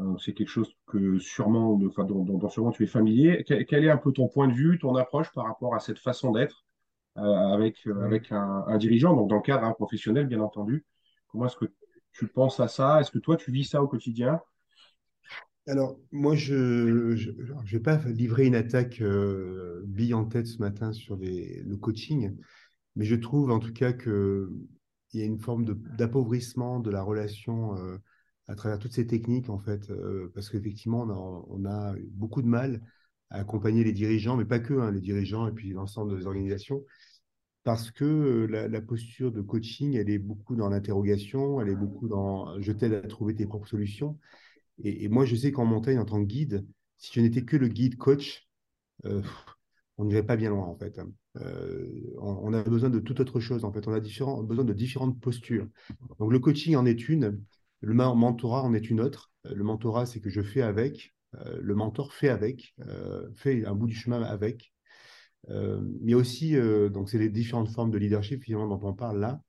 Euh, 0.00 0.16
c'est 0.18 0.34
quelque 0.34 0.48
chose 0.48 0.74
que 0.86 1.18
sûrement, 1.18 1.78
enfin, 1.86 2.04
dont, 2.04 2.24
dont, 2.24 2.48
sûrement 2.48 2.72
tu 2.72 2.82
es 2.82 2.86
familier. 2.86 3.44
Quel, 3.46 3.84
est 3.84 3.90
un 3.90 3.96
peu 3.96 4.12
ton 4.12 4.28
point 4.28 4.48
de 4.48 4.52
vue, 4.52 4.78
ton 4.78 4.96
approche 4.96 5.32
par 5.32 5.44
rapport 5.44 5.74
à 5.74 5.78
cette 5.78 5.98
façon 5.98 6.32
d'être 6.32 6.64
euh, 7.18 7.22
avec, 7.22 7.86
euh, 7.86 8.04
avec 8.04 8.32
un, 8.32 8.76
dirigeant, 8.76 9.14
donc 9.14 9.30
dans 9.30 9.36
le 9.36 9.42
cadre 9.42 9.72
professionnel, 9.74 10.26
bien 10.26 10.40
entendu? 10.40 10.84
Comment 11.28 11.46
est-ce 11.46 11.56
que 11.56 11.72
tu 12.12 12.26
penses 12.26 12.58
à 12.58 12.66
ça? 12.66 13.00
Est-ce 13.00 13.12
que 13.12 13.18
toi, 13.18 13.36
tu 13.36 13.52
vis 13.52 13.64
ça 13.64 13.82
au 13.82 13.88
quotidien? 13.88 14.40
Alors, 15.66 15.96
moi, 16.10 16.34
je 16.34 16.54
ne 16.54 17.70
vais 17.70 17.80
pas 17.80 17.96
livrer 17.96 18.46
une 18.46 18.54
attaque 18.54 19.02
bille 19.84 20.12
en 20.12 20.24
tête 20.26 20.46
ce 20.46 20.58
matin 20.58 20.92
sur 20.92 21.16
les, 21.16 21.62
le 21.62 21.76
coaching, 21.76 22.36
mais 22.96 23.04
je 23.04 23.14
trouve 23.14 23.50
en 23.50 23.60
tout 23.60 23.72
cas 23.72 23.92
qu'il 23.92 24.50
y 25.14 25.22
a 25.22 25.24
une 25.24 25.38
forme 25.38 25.64
d'appauvrissement 25.64 26.80
de, 26.80 26.90
la 26.90 27.02
relation 27.02 27.74
à 28.48 28.54
travers 28.54 28.78
toutes 28.78 28.92
ces 28.92 29.06
techniques, 29.06 29.48
en 29.48 29.58
fait, 29.58 29.90
euh, 29.90 30.30
parce 30.34 30.50
qu'effectivement, 30.50 31.02
on 31.48 31.64
a, 31.64 31.94
beaucoup 32.10 32.42
de 32.42 32.46
mal 32.46 32.82
à 33.30 33.38
accompagner 33.38 33.84
les 33.84 33.92
dirigeants, 33.92 34.36
mais 34.36 34.44
pas 34.44 34.58
que, 34.58 34.74
hein, 34.74 34.90
les 34.90 35.00
dirigeants 35.00 35.48
et 35.48 35.52
puis 35.52 35.70
l'ensemble 35.70 36.16
des 36.18 36.26
organisations, 36.26 36.84
parce 37.62 37.90
que 37.90 38.04
euh, 38.04 38.46
la, 38.68 38.80
posture 38.82 39.32
de 39.32 39.40
coaching, 39.40 39.94
elle 39.94 40.10
est 40.10 40.18
beaucoup 40.18 40.56
dans 40.56 40.68
l'interrogation, 40.68 41.60
elle 41.60 41.70
est 41.70 41.76
beaucoup 41.76 42.08
dans 42.08 42.60
je 42.60 42.72
t'aide 42.72 42.92
à 42.92 43.00
trouver 43.02 43.34
tes 43.34 43.46
propres 43.46 43.68
solutions. 43.68 44.18
Et, 44.82 45.08
moi, 45.08 45.24
je 45.24 45.36
sais 45.36 45.52
qu'en 45.52 45.64
montagne, 45.64 45.98
en 45.98 46.04
tant 46.04 46.20
que 46.20 46.26
guide, 46.26 46.66
si 46.98 47.12
je 47.14 47.20
n'étais 47.20 47.44
que 47.44 47.56
le 47.56 47.68
guide 47.68 47.96
coach, 47.96 48.48
euh, 49.06 49.22
on 49.98 50.04
n'irait 50.04 50.26
pas 50.26 50.36
bien 50.36 50.50
loin, 50.50 50.66
en 50.66 50.76
fait. 50.76 50.98
Hein. 50.98 51.10
on, 52.18 52.52
a 52.52 52.62
besoin 52.64 52.90
de 52.90 52.98
toute 52.98 53.20
autre 53.20 53.40
chose, 53.40 53.64
en 53.64 53.72
fait. 53.72 53.86
On 53.86 53.92
a 53.92 54.00
besoin 54.42 54.64
de 54.64 54.72
différentes 54.72 55.20
postures. 55.20 55.68
Donc, 56.18 56.32
le 56.32 56.38
coaching 56.40 56.76
en 56.76 56.86
est 56.86 57.08
une. 57.08 57.40
Le 57.84 57.92
mentorat 57.92 58.62
en 58.62 58.72
est 58.72 58.90
une 58.90 59.00
autre. 59.00 59.30
Euh, 59.46 59.54
le 59.54 59.62
mentorat, 59.62 60.06
c'est 60.06 60.20
que 60.20 60.30
je 60.30 60.40
fais 60.40 60.62
avec. 60.62 61.14
Euh, 61.34 61.58
le 61.60 61.74
mentor 61.74 62.12
fait 62.12 62.28
avec, 62.28 62.74
euh, 62.86 63.28
fait 63.34 63.66
un 63.66 63.74
bout 63.74 63.86
du 63.86 63.94
chemin 63.94 64.22
avec. 64.22 64.72
mais 66.00 66.14
aussi, 66.14 66.56
donc 66.90 67.10
c'est 67.10 67.18
les 67.18 67.28
différentes 67.28 67.68
formes 67.68 67.90
de 67.90 67.98
leadership 67.98 68.42
finalement 68.42 68.66
dont 68.66 68.88
on 68.88 68.94
parle 68.94 69.20
là. 69.20 69.42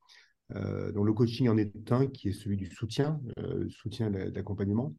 donc 0.91 1.05
le 1.05 1.13
coaching 1.13 1.47
en 1.47 1.57
est 1.57 1.89
un 1.93 2.07
qui 2.07 2.29
est 2.29 2.33
celui 2.33 2.57
du 2.57 2.65
soutien, 2.65 3.21
soutien 3.69 4.09
d'accompagnement. 4.11 4.93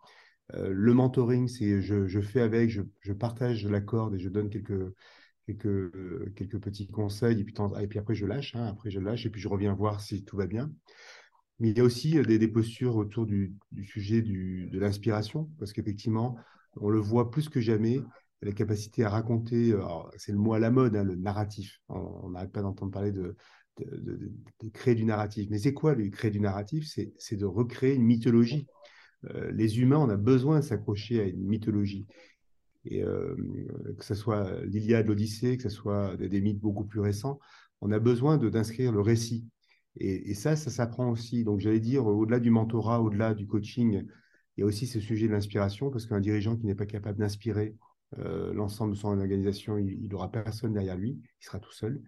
le 0.55 0.95
mentoring, 0.95 1.49
c'est 1.49 1.83
je, 1.83 2.07
je, 2.07 2.21
fais 2.23 2.41
avec, 2.41 2.71
je, 2.71 3.13
partage 3.13 3.67
la 3.67 3.83
corde 3.83 4.15
et 4.15 4.19
je 4.19 4.31
donne 4.31 4.49
quelques, 4.49 4.91
quelques, 5.45 6.35
quelques 6.35 6.61
petits 6.61 6.89
conseils 6.89 7.41
et 7.41 7.45
puis, 7.45 7.55
et 7.79 7.87
puis 7.87 7.99
après 7.99 8.15
je 8.15 8.25
lâche, 8.25 8.55
hein, 8.57 8.65
après 8.65 8.91
je 8.91 8.99
lâche 8.99 9.27
et 9.27 9.31
puis 9.31 9.43
je 9.43 9.49
reviens 9.49 9.75
voir 9.75 10.01
si 10.01 10.25
tout 10.25 10.39
va 10.39 10.47
bien. 10.47 10.73
Mais 11.59 11.71
il 11.71 11.79
y 11.79 11.81
a 11.81 11.85
aussi 11.85 12.19
euh, 12.19 12.23
des, 12.23 12.49
postures 12.49 12.97
autour 12.97 13.27
du, 13.27 13.57
sujet 13.85 14.23
de 14.23 14.79
l'inspiration, 14.79 15.51
parce 15.59 15.73
qu'effectivement, 15.73 16.37
on 16.77 16.91
le 16.91 16.99
voit 16.99 17.31
plus 17.31 17.49
que 17.49 17.61
jamais, 17.61 18.01
la 18.43 18.53
capacité 18.53 19.05
à 19.05 19.11
raconter, 19.11 19.73
euh, 19.73 19.83
c'est 20.19 20.33
le 20.33 20.39
mot 20.39 20.53
à 20.53 20.59
la 20.59 20.71
mode, 20.71 20.95
hein, 20.97 21.05
le 21.05 21.17
narratif. 21.17 21.81
On 21.89 22.31
n'arrête 22.31 22.53
pas 22.53 22.63
d'entendre 22.63 22.93
parler 22.93 23.13
de, 23.13 23.37
créer 24.73 24.95
du 24.95 25.05
narratif. 25.05 25.49
Mais 25.51 25.59
c'est 25.59 25.73
quoi, 25.73 25.95
le 25.95 26.09
créer 26.09 26.31
du 26.31 26.41
narratif? 26.41 26.87
C'est 27.19 27.37
de 27.37 27.47
recréer 27.47 27.95
une 27.95 28.05
mythologie. 28.05 28.67
Euh, 29.31 29.51
les 29.53 29.81
humains, 29.81 29.99
on 29.99 30.11
a 30.11 30.17
besoin 30.17 30.61
de 30.61 30.65
s'accrocher 30.65 31.21
à 31.21 31.25
une 31.25 31.45
mythologie. 31.45 32.07
Et 32.89 33.03
que 33.03 34.05
ce 34.05 34.15
soit 34.15 34.65
l'Iliade, 34.65 35.09
l'Odyssée, 35.09 35.57
que 35.57 35.65
ce 35.65 35.71
soit 35.71 36.17
des, 36.17 36.41
mythes 36.41 36.61
beaucoup 36.61 36.85
plus 36.85 37.01
récents, 37.01 37.41
on 37.81 37.91
a 37.91 37.99
besoin 37.99 38.39
d'inscrire 38.39 38.93
le 38.93 39.01
récit. 39.01 39.45
Et, 39.99 40.35
ça, 40.35 40.57
ça 40.57 40.71
s'apprend 40.71 41.11
aussi. 41.11 41.45
Donc, 41.45 41.61
j'allais 41.61 41.81
dire, 41.81 42.07
au-delà 42.07 42.39
du 42.39 42.51
mentorat, 42.51 43.01
au-delà 43.01 43.35
du 43.35 43.47
coaching, 43.47 44.07
il 44.57 44.61
y 44.61 44.63
a 44.63 44.67
aussi 44.67 44.87
ce 44.87 45.01
sujet 45.01 45.27
de 45.27 45.33
l'inspiration, 45.33 45.91
parce 45.91 46.07
qu'un 46.07 46.21
dirigeant 46.21 46.57
qui 46.57 46.67
n'est 46.67 46.75
pas 46.75 46.87
capable 46.87 47.19
d'inspirer 47.19 47.75
euh, 48.19 48.53
l'ensemble 48.53 48.93
de 48.93 48.99
son 48.99 49.19
organisation, 49.19 49.79
il 49.79 50.09
n'aura 50.09 50.31
personne 50.31 50.73
derrière 50.73 50.97
lui, 50.97 51.19
il 51.41 51.45
sera 51.45 51.59
tout 51.59 51.73
seul. 51.73 52.01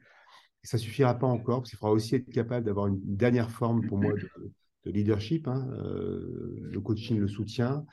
Et 0.64 0.66
ça 0.66 0.79
suffira 0.79 1.14
pas 1.14 1.27
encore, 1.27 1.61
parce 1.61 1.70
qu'il 1.70 1.79
faudra 1.79 1.92
aussi 1.92 2.14
être 2.14 2.31
capable 2.31 2.66
d'avoir 2.66 2.87
une 2.88 3.01
dernière 3.03 3.51
forme, 3.51 3.87
pour 3.87 3.98
moi, 3.98 4.12
de, 4.12 4.90
leadership. 4.90 5.48
Hein. 5.48 5.68
Euh, 5.72 6.57
le 6.61 6.81
coaching, 6.81 7.18
le 7.18 7.29
soutien, 7.29 7.85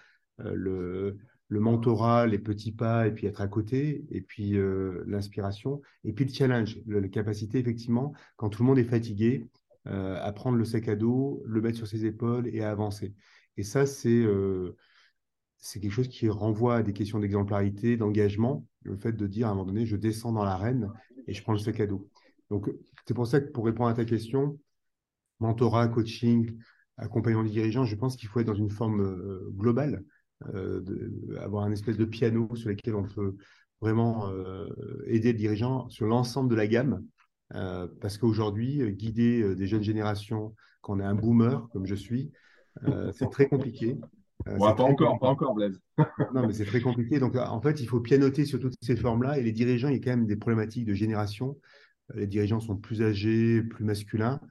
euh, 0.41 0.53
le, 0.53 1.17
le 1.47 1.59
mentorat, 1.59 2.27
les 2.27 2.39
petits 2.39 2.71
pas, 2.71 3.07
et 3.07 3.11
puis 3.11 3.27
être 3.27 3.41
à 3.41 3.47
côté, 3.47 4.05
et 4.09 4.21
puis 4.21 4.57
l'inspiration, 5.05 5.81
et 6.03 6.11
puis 6.11 6.25
le 6.25 6.33
challenge, 6.33 6.79
la 6.87 7.07
capacité, 7.07 7.59
effectivement, 7.59 8.13
quand 8.35 8.49
tout 8.49 8.63
le 8.63 8.67
monde 8.67 8.79
est 8.79 8.85
fatigué, 8.85 9.47
euh, 9.87 10.17
à 10.19 10.31
prendre 10.31 10.57
le 10.57 10.65
sac 10.65 10.87
à 10.87 10.95
dos, 10.95 11.43
le 11.45 11.61
mettre 11.61 11.77
sur 11.77 11.87
ses 11.87 12.05
épaules 12.05 12.47
et 12.47 12.61
à 12.61 12.71
avancer. 12.71 13.13
Et 13.55 13.61
ça, 13.61 13.85
c'est 13.85 14.09
euh, 14.09 14.75
quelque 15.73 15.91
chose 15.91 16.07
qui 16.07 16.27
renvoie 16.27 16.77
à 16.77 16.83
des 16.83 16.91
questions 16.91 17.19
d'exemplarité, 17.19 17.95
d'engagement, 17.95 18.65
le 18.81 18.97
fait 18.97 19.13
de 19.13 19.27
dire 19.27 19.47
à 19.47 19.51
un 19.51 19.53
moment 19.53 19.67
donné, 19.67 19.85
je 19.85 19.95
descends 19.95 20.31
dans 20.31 20.43
l'arène 20.43 20.89
et 21.27 21.33
je 21.33 21.43
prends 21.43 21.53
le 21.53 21.59
sac 21.59 21.79
à 21.79 21.85
dos. 21.85 22.09
Donc, 22.49 22.71
c'est 23.07 23.13
pour 23.13 23.27
ça 23.27 23.39
que 23.39 23.51
pour 23.51 23.63
répondre 23.65 23.89
à 23.89 23.93
ta 23.93 24.05
question, 24.05 24.59
mentorat, 25.39 25.87
coaching, 25.87 26.57
accompagnement 26.97 27.43
des 27.43 27.51
dirigeants, 27.51 27.85
je 27.85 27.95
pense 27.95 28.15
qu'il 28.15 28.27
faut 28.27 28.39
être 28.39 28.47
dans 28.47 28.55
une 28.55 28.71
forme 28.71 29.01
euh, 29.01 29.51
globale, 29.51 30.03
de, 30.51 31.37
avoir 31.39 31.63
un 31.63 31.71
espèce 31.71 31.95
de 31.95 32.05
piano 32.05 32.53
sur 32.55 32.69
lequel 32.69 32.93
on 32.95 33.03
peut 33.03 33.37
vraiment 33.79 34.29
aider 35.05 35.31
le 35.31 35.37
dirigeant 35.37 35.87
sur 35.87 36.07
l'ensemble 36.07 36.49
de 36.49 36.55
la 36.55 36.67
gamme 36.67 37.05
euh, 37.53 37.87
parce 38.01 38.17
qu'aujourd'hui, 38.17 38.81
euh, 38.81 38.89
guider 38.89 39.41
euh, 39.41 39.55
des 39.55 39.67
jeunes 39.67 39.83
générations, 39.83 40.55
quand 40.81 40.97
on 40.97 40.99
est 40.99 41.05
un 41.05 41.15
boomer 41.15 41.67
comme 41.71 41.85
je 41.85 41.95
suis, 41.95 42.31
c'est 43.13 43.29
très 43.29 43.47
compliqué. 43.47 43.97
pas 44.45 44.83
encore, 44.83 45.19
pas 45.19 45.29
encore, 45.29 45.55
Blaise. 45.55 45.79
non, 46.33 46.45
mais 46.45 46.53
c'est 46.53 46.65
très 46.65 46.81
compliqué. 46.81 47.19
Donc, 47.19 47.35
en 47.35 47.61
fait, 47.61 47.79
il 47.79 47.87
faut 47.87 48.01
pianoter 48.01 48.45
sur 48.45 48.59
toutes 48.59 48.75
ces 48.81 48.95
formes-là. 48.95 49.39
Et 49.39 49.43
les 49.43 49.53
dirigeants, 49.53 49.87
il 49.87 49.93
y 49.93 49.97
a 49.97 49.99
quand 49.99 50.11
même 50.11 50.27
des 50.27 50.35
problématiques 50.35 50.85
de 50.85 50.93
génération. 50.93 51.57
Les 52.13 52.27
dirigeants 52.27 52.59
sont 52.59 52.75
plus 52.75 53.01
âgés, 53.01 53.63
plus 53.63 53.85
masculins. 53.85 54.41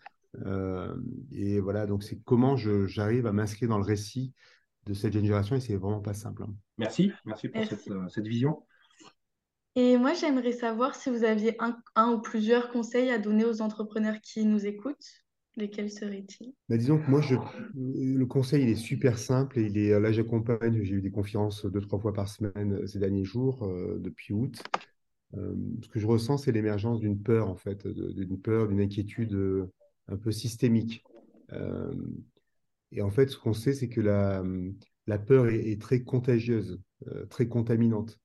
et 1.33 1.61
voilà, 1.61 1.87
donc 1.87 2.03
c'est 2.03 2.19
comment 2.25 2.57
j'arrive 2.57 3.27
à 3.27 3.33
m'inscrire 3.33 3.69
dans 3.69 3.79
le 3.79 3.85
récit 3.85 4.33
de 4.87 4.95
cette 4.95 5.13
génération. 5.13 5.57
Et 5.57 5.61
c'est 5.61 5.77
vraiment 5.77 6.01
pas 6.01 6.15
simple. 6.15 6.45
Hein. 6.45 6.55
Merci, 6.79 7.13
merci 7.27 7.49
pour 7.49 7.65
Cette, 7.65 7.89
cette 8.09 8.27
vision. 8.27 8.63
Et 9.77 9.97
moi, 9.97 10.15
j'aimerais 10.15 10.53
savoir 10.53 10.95
si 10.95 11.11
vous 11.11 11.25
aviez 11.25 11.57
un, 11.59 12.13
ou 12.13 12.21
plusieurs 12.21 12.71
conseils 12.71 13.11
à 13.11 13.19
donner 13.19 13.45
aux 13.45 13.61
entrepreneurs 13.61 14.21
qui 14.21 14.45
nous 14.45 14.67
écoutent. 14.67 15.25
Lesquels 15.57 15.91
seraient-ils? 15.91 16.53
Bah, 16.69 16.77
Disons 16.77 16.99
que 16.99 17.11
moi, 17.11 17.21
je, 17.21 17.37
le 17.75 18.25
conseil, 18.27 18.65
il 18.65 18.69
est 18.69 18.77
super 18.77 19.19
simple. 19.19 19.59
Et 19.59 19.69
là, 20.01 20.13
j'accompagne, 20.13 20.83
j'ai 20.83 20.95
eu 20.95 21.01
des 21.01 21.11
conférences 21.11 21.67
deux, 21.67 21.81
trois 21.81 21.99
fois 21.99 22.13
par 22.13 22.29
semaine 22.29 22.87
ces 22.87 22.99
derniers 22.99 23.25
jours, 23.25 23.69
depuis 23.99 24.33
août. 24.33 24.63
ce 25.33 25.89
que 25.89 25.99
je 25.99 26.07
ressens, 26.07 26.39
c'est 26.39 26.53
l'émergence 26.53 27.01
d'une 27.01 27.21
peur, 27.21 27.49
en 27.49 27.57
fait, 27.57 27.87
d'une 27.87 28.41
peur, 28.41 28.69
d'une 28.69 28.81
inquiétude 28.81 29.69
un 30.09 30.17
peu 30.17 30.31
systémique. 30.31 31.05
et 32.93 33.03
en 33.03 33.11
fait, 33.11 33.29
ce 33.29 33.39
qu'on 33.39 33.55
sait, 33.55 33.73
c'est 33.73 33.89
que 33.89 34.01
la 34.01 35.19
peur 35.19 35.49
est, 35.49 35.81
très 35.81 36.03
contagieuse, 36.03 36.81
très 37.29 37.49
contaminante. 37.49 38.21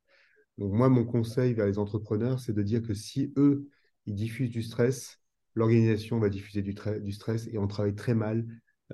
Donc 0.60 0.74
moi, 0.74 0.90
mon 0.90 1.06
conseil 1.06 1.54
vers 1.54 1.66
les 1.66 1.80
entrepreneurs, 1.80 2.40
c'est 2.42 2.52
de 2.52 2.62
dire 2.62 2.82
que 2.82 2.94
si 2.94 3.34
eux, 3.38 3.70
ils 4.06 4.14
diffusent 4.14 4.52
du 4.52 4.62
stress, 4.62 5.22
l'organisation 5.56 6.20
va 6.20 6.30
diffuser 6.30 6.62
du, 6.62 7.12
stress 7.14 7.48
et 7.48 7.58
on 7.58 7.66
travaille 7.68 7.96
très 7.96 8.14
mal 8.14 8.46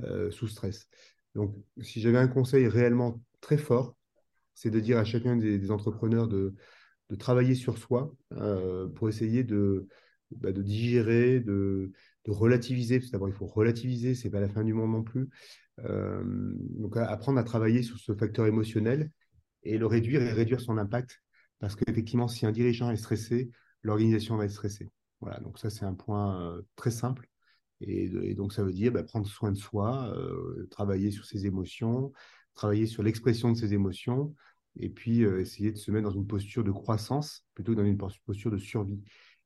euh, 0.03 0.29
sous 0.29 0.47
stress. 0.47 0.87
Donc 1.33 1.55
si 1.81 2.01
j'avais 2.01 2.19
un 2.19 2.27
conseil 2.27 2.67
réellement 2.67 3.19
très 3.41 3.57
fort, 3.57 3.97
c'est 4.53 4.69
de 4.69 4.79
dire 4.79 4.99
à 4.99 5.03
chacun 5.03 5.35
des, 5.37 5.71
entrepreneurs 5.71 6.27
de, 6.27 6.53
travailler 7.17 7.55
sur 7.55 7.79
soi 7.79 8.15
euh, 8.33 8.87
pour 8.87 9.09
essayer 9.09 9.43
de, 9.43 9.87
bah, 10.31 10.51
digérer, 10.51 11.39
de, 11.39 11.91
de 12.25 12.31
relativiser, 12.31 12.99
parce 12.99 13.07
que 13.07 13.13
d'abord 13.13 13.29
il 13.29 13.33
faut 13.33 13.47
relativiser, 13.47 14.13
c'est 14.13 14.29
pas 14.29 14.39
la 14.39 14.49
fin 14.49 14.63
du 14.63 14.73
monde 14.73 14.91
non 14.91 15.03
plus. 15.03 15.29
Euh, 15.79 16.23
donc 16.77 16.95
apprendre 16.95 17.39
à 17.39 17.43
travailler 17.43 17.81
sur 17.81 17.97
ce 17.97 18.13
facteur 18.13 18.45
émotionnel 18.45 19.09
et 19.63 19.79
le 19.79 19.87
réduire 19.87 20.21
et 20.21 20.31
réduire 20.31 20.61
son 20.61 20.77
impact 20.77 21.24
parce 21.65 21.75
qu'effectivement, 21.75 22.27
si 22.27 22.45
un 22.45 22.51
dirigeant 22.51 22.91
est 22.91 22.95
stressé, 22.95 23.49
l'organisation 23.81 24.37
va 24.37 24.45
être 24.45 24.51
stressée. 24.51 24.91
Voilà, 25.19 25.39
donc 25.39 25.57
ça, 25.57 25.71
c'est 25.71 25.83
un 25.83 25.95
point 25.95 26.39
euh, 26.39 26.61
très 26.75 26.91
simple. 26.91 27.27
Et, 27.81 28.35
donc, 28.35 28.53
ça 28.53 28.63
veut 28.63 28.71
dire 28.71 28.91
bah, 28.91 29.01
prendre 29.01 29.25
soin 29.25 29.51
de 29.51 29.57
soi, 29.57 30.13
euh, 30.15 30.67
travailler 30.69 31.09
sur 31.09 31.25
ses 31.25 31.47
émotions, 31.47 32.11
travailler 32.53 32.85
sur 32.85 33.01
l'expression 33.01 33.51
de 33.51 33.57
ses 33.57 33.73
émotions, 33.73 34.35
et 34.75 34.89
puis 34.89 35.25
euh, 35.25 35.39
essayer 35.39 35.71
de 35.71 35.77
se 35.77 35.89
mettre 35.89 36.07
dans 36.07 36.13
une 36.13 36.27
posture 36.27 36.63
de 36.63 36.71
croissance 36.71 37.47
plutôt 37.55 37.71
que 37.71 37.77
dans 37.77 37.85
une 37.85 37.97
posture 37.97 38.51
de 38.51 38.59
survie. 38.59 39.01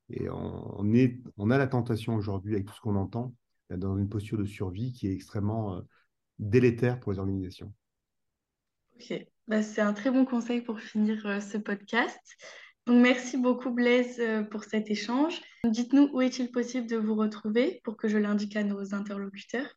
Et 0.09 0.27
on, 0.29 1.49
a 1.51 1.57
la 1.57 1.67
tentation 1.67 2.15
aujourd'hui, 2.15 2.53
avec 2.53 2.65
tout 2.65 2.73
ce 2.73 2.81
qu'on 2.81 2.97
entend, 2.97 3.33
dans 3.69 3.97
une 3.97 4.09
posture 4.09 4.37
de 4.37 4.43
survie 4.43 4.91
qui 4.91 5.07
est 5.07 5.13
extrêmement 5.13 5.81
délétère 6.37 6.99
pour 6.99 7.13
les 7.13 7.19
organisations. 7.19 7.73
Ok, 8.99 9.25
bah, 9.47 9.61
c'est 9.61 9.79
un 9.79 9.93
très 9.93 10.11
bon 10.11 10.25
conseil 10.25 10.59
pour 10.59 10.81
finir 10.81 11.25
euh, 11.25 11.39
ce 11.39 11.57
podcast. 11.57 12.19
Donc, 12.85 13.01
merci 13.01 13.37
beaucoup 13.37 13.71
Blaise 13.71 14.19
euh, 14.19 14.43
pour 14.43 14.65
cet 14.65 14.91
échange. 14.91 15.39
Dites-nous 15.65 16.09
où 16.11 16.19
est-il 16.19 16.51
possible 16.51 16.85
de 16.85 16.97
vous 16.97 17.15
retrouver 17.15 17.79
pour 17.85 17.95
que 17.95 18.09
je 18.09 18.17
l'indique 18.17 18.57
à 18.57 18.63
nos 18.63 18.93
interlocuteurs? 18.93 19.67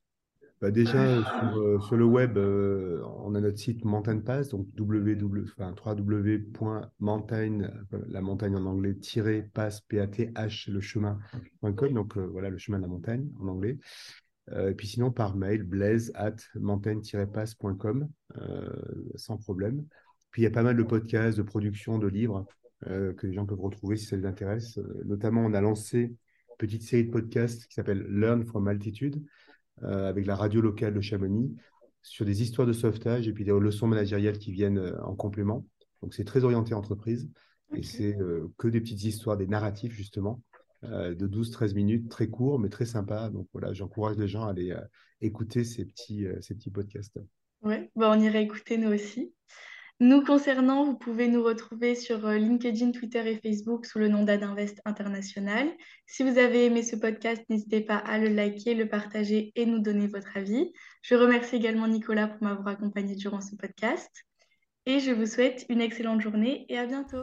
Bah 0.60 0.72
déjà, 0.72 1.22
sur, 1.22 1.58
euh, 1.58 1.78
sur, 1.80 1.96
le 1.96 2.04
web, 2.04 2.36
on 2.38 3.34
a 3.34 3.40
notre 3.40 3.58
site 3.58 3.84
Mountain 3.84 4.20
Pass, 4.20 4.48
donc 4.48 4.68
www.mountain, 4.78 5.58
la 8.08 8.20
montagne 8.20 8.54
en 8.56 8.66
anglais, 8.66 8.94
pass, 9.52 9.80
P-A-T-H, 9.82 10.70
le 10.70 10.80
chemin.com, 10.80 11.94
donc 11.94 12.16
voilà, 12.16 12.48
le 12.48 12.58
chemin 12.58 12.78
de 12.78 12.82
la 12.82 12.88
montagne 12.88 13.28
en 13.40 13.48
anglais. 13.48 13.78
Euh, 14.50 14.70
et 14.70 14.74
puis 14.74 14.86
sinon, 14.86 15.10
par 15.10 15.36
mail, 15.36 15.62
blaise 15.62 16.12
at 16.14 16.36
passcom 17.32 18.08
euh, 18.38 18.70
sans 19.14 19.36
problème. 19.36 19.84
Puis 20.30 20.42
il 20.42 20.44
y 20.44 20.48
a 20.48 20.50
pas 20.50 20.62
mal 20.62 20.76
de 20.76 20.82
podcasts, 20.82 21.38
de 21.38 21.42
productions, 21.42 21.98
de 21.98 22.08
livres 22.08 22.46
euh, 22.88 23.12
que 23.12 23.26
les 23.26 23.34
gens 23.34 23.46
peuvent 23.46 23.60
retrouver 23.60 23.96
si 23.96 24.06
ça 24.06 24.16
les 24.16 24.26
intéresse. 24.26 24.78
notamment, 25.04 25.44
on 25.44 25.52
a 25.54 25.60
lancé 25.60 25.98
une 26.00 26.16
petite 26.58 26.82
série 26.82 27.04
de 27.04 27.10
podcasts 27.10 27.66
qui 27.66 27.74
s'appelle 27.74 28.04
Learn 28.08 28.44
from 28.44 28.68
Altitude, 28.68 29.22
avec 29.82 30.26
la 30.26 30.36
radio 30.36 30.60
locale 30.60 30.94
de 30.94 31.00
Chamonix, 31.00 31.56
sur 32.02 32.24
des 32.24 32.42
histoires 32.42 32.68
de 32.68 32.72
sauvetage 32.72 33.26
et 33.26 33.32
puis 33.32 33.44
des 33.44 33.50
leçons 33.50 33.88
managériales 33.88 34.38
qui 34.38 34.52
viennent 34.52 34.94
en 35.02 35.16
complément. 35.16 35.66
Donc 36.02 36.14
c'est 36.14 36.24
très 36.24 36.44
orienté 36.44 36.72
entreprise 36.72 37.28
et 37.74 37.82
c'est 37.82 38.16
que 38.58 38.68
des 38.68 38.80
petites 38.80 39.02
histoires, 39.02 39.36
des 39.36 39.48
narratifs 39.48 39.92
justement, 39.92 40.40
euh, 40.84 41.14
de 41.14 41.26
12-13 41.26 41.74
minutes, 41.74 42.08
très 42.08 42.28
court, 42.28 42.58
mais 42.58 42.68
très 42.68 42.86
sympa. 42.86 43.28
Donc 43.30 43.48
voilà, 43.52 43.72
j'encourage 43.72 44.16
les 44.16 44.28
gens 44.28 44.44
à 44.44 44.50
aller 44.50 44.72
euh, 44.72 44.80
écouter 45.20 45.64
ces 45.64 45.84
petits, 45.84 46.26
euh, 46.26 46.40
ces 46.40 46.54
petits 46.54 46.70
podcasts. 46.70 47.18
Oui, 47.62 47.76
bah 47.94 48.10
on 48.12 48.20
ira 48.20 48.38
écouter 48.38 48.76
nous 48.78 48.92
aussi. 48.92 49.32
Nous 50.00 50.24
concernant, 50.24 50.84
vous 50.84 50.96
pouvez 50.96 51.28
nous 51.28 51.44
retrouver 51.44 51.94
sur 51.94 52.26
LinkedIn, 52.26 52.90
Twitter 52.90 53.30
et 53.30 53.38
Facebook 53.38 53.86
sous 53.86 54.00
le 54.00 54.08
nom 54.08 54.24
d'Adinvest 54.24 54.80
International. 54.84 55.68
Si 56.06 56.24
vous 56.24 56.38
avez 56.38 56.66
aimé 56.66 56.82
ce 56.82 56.96
podcast, 56.96 57.40
n'hésitez 57.48 57.82
pas 57.82 57.98
à 57.98 58.18
le 58.18 58.26
liker, 58.26 58.74
le 58.74 58.88
partager 58.88 59.52
et 59.54 59.64
nous 59.64 59.78
donner 59.78 60.08
votre 60.08 60.36
avis. 60.36 60.72
Je 61.02 61.14
remercie 61.14 61.54
également 61.54 61.86
Nicolas 61.86 62.26
pour 62.26 62.42
m'avoir 62.42 62.66
accompagné 62.66 63.14
durant 63.14 63.40
ce 63.40 63.54
podcast. 63.54 64.10
Et 64.86 64.98
je 64.98 65.12
vous 65.12 65.26
souhaite 65.26 65.64
une 65.68 65.80
excellente 65.80 66.20
journée 66.20 66.66
et 66.68 66.78
à 66.78 66.86
bientôt. 66.86 67.22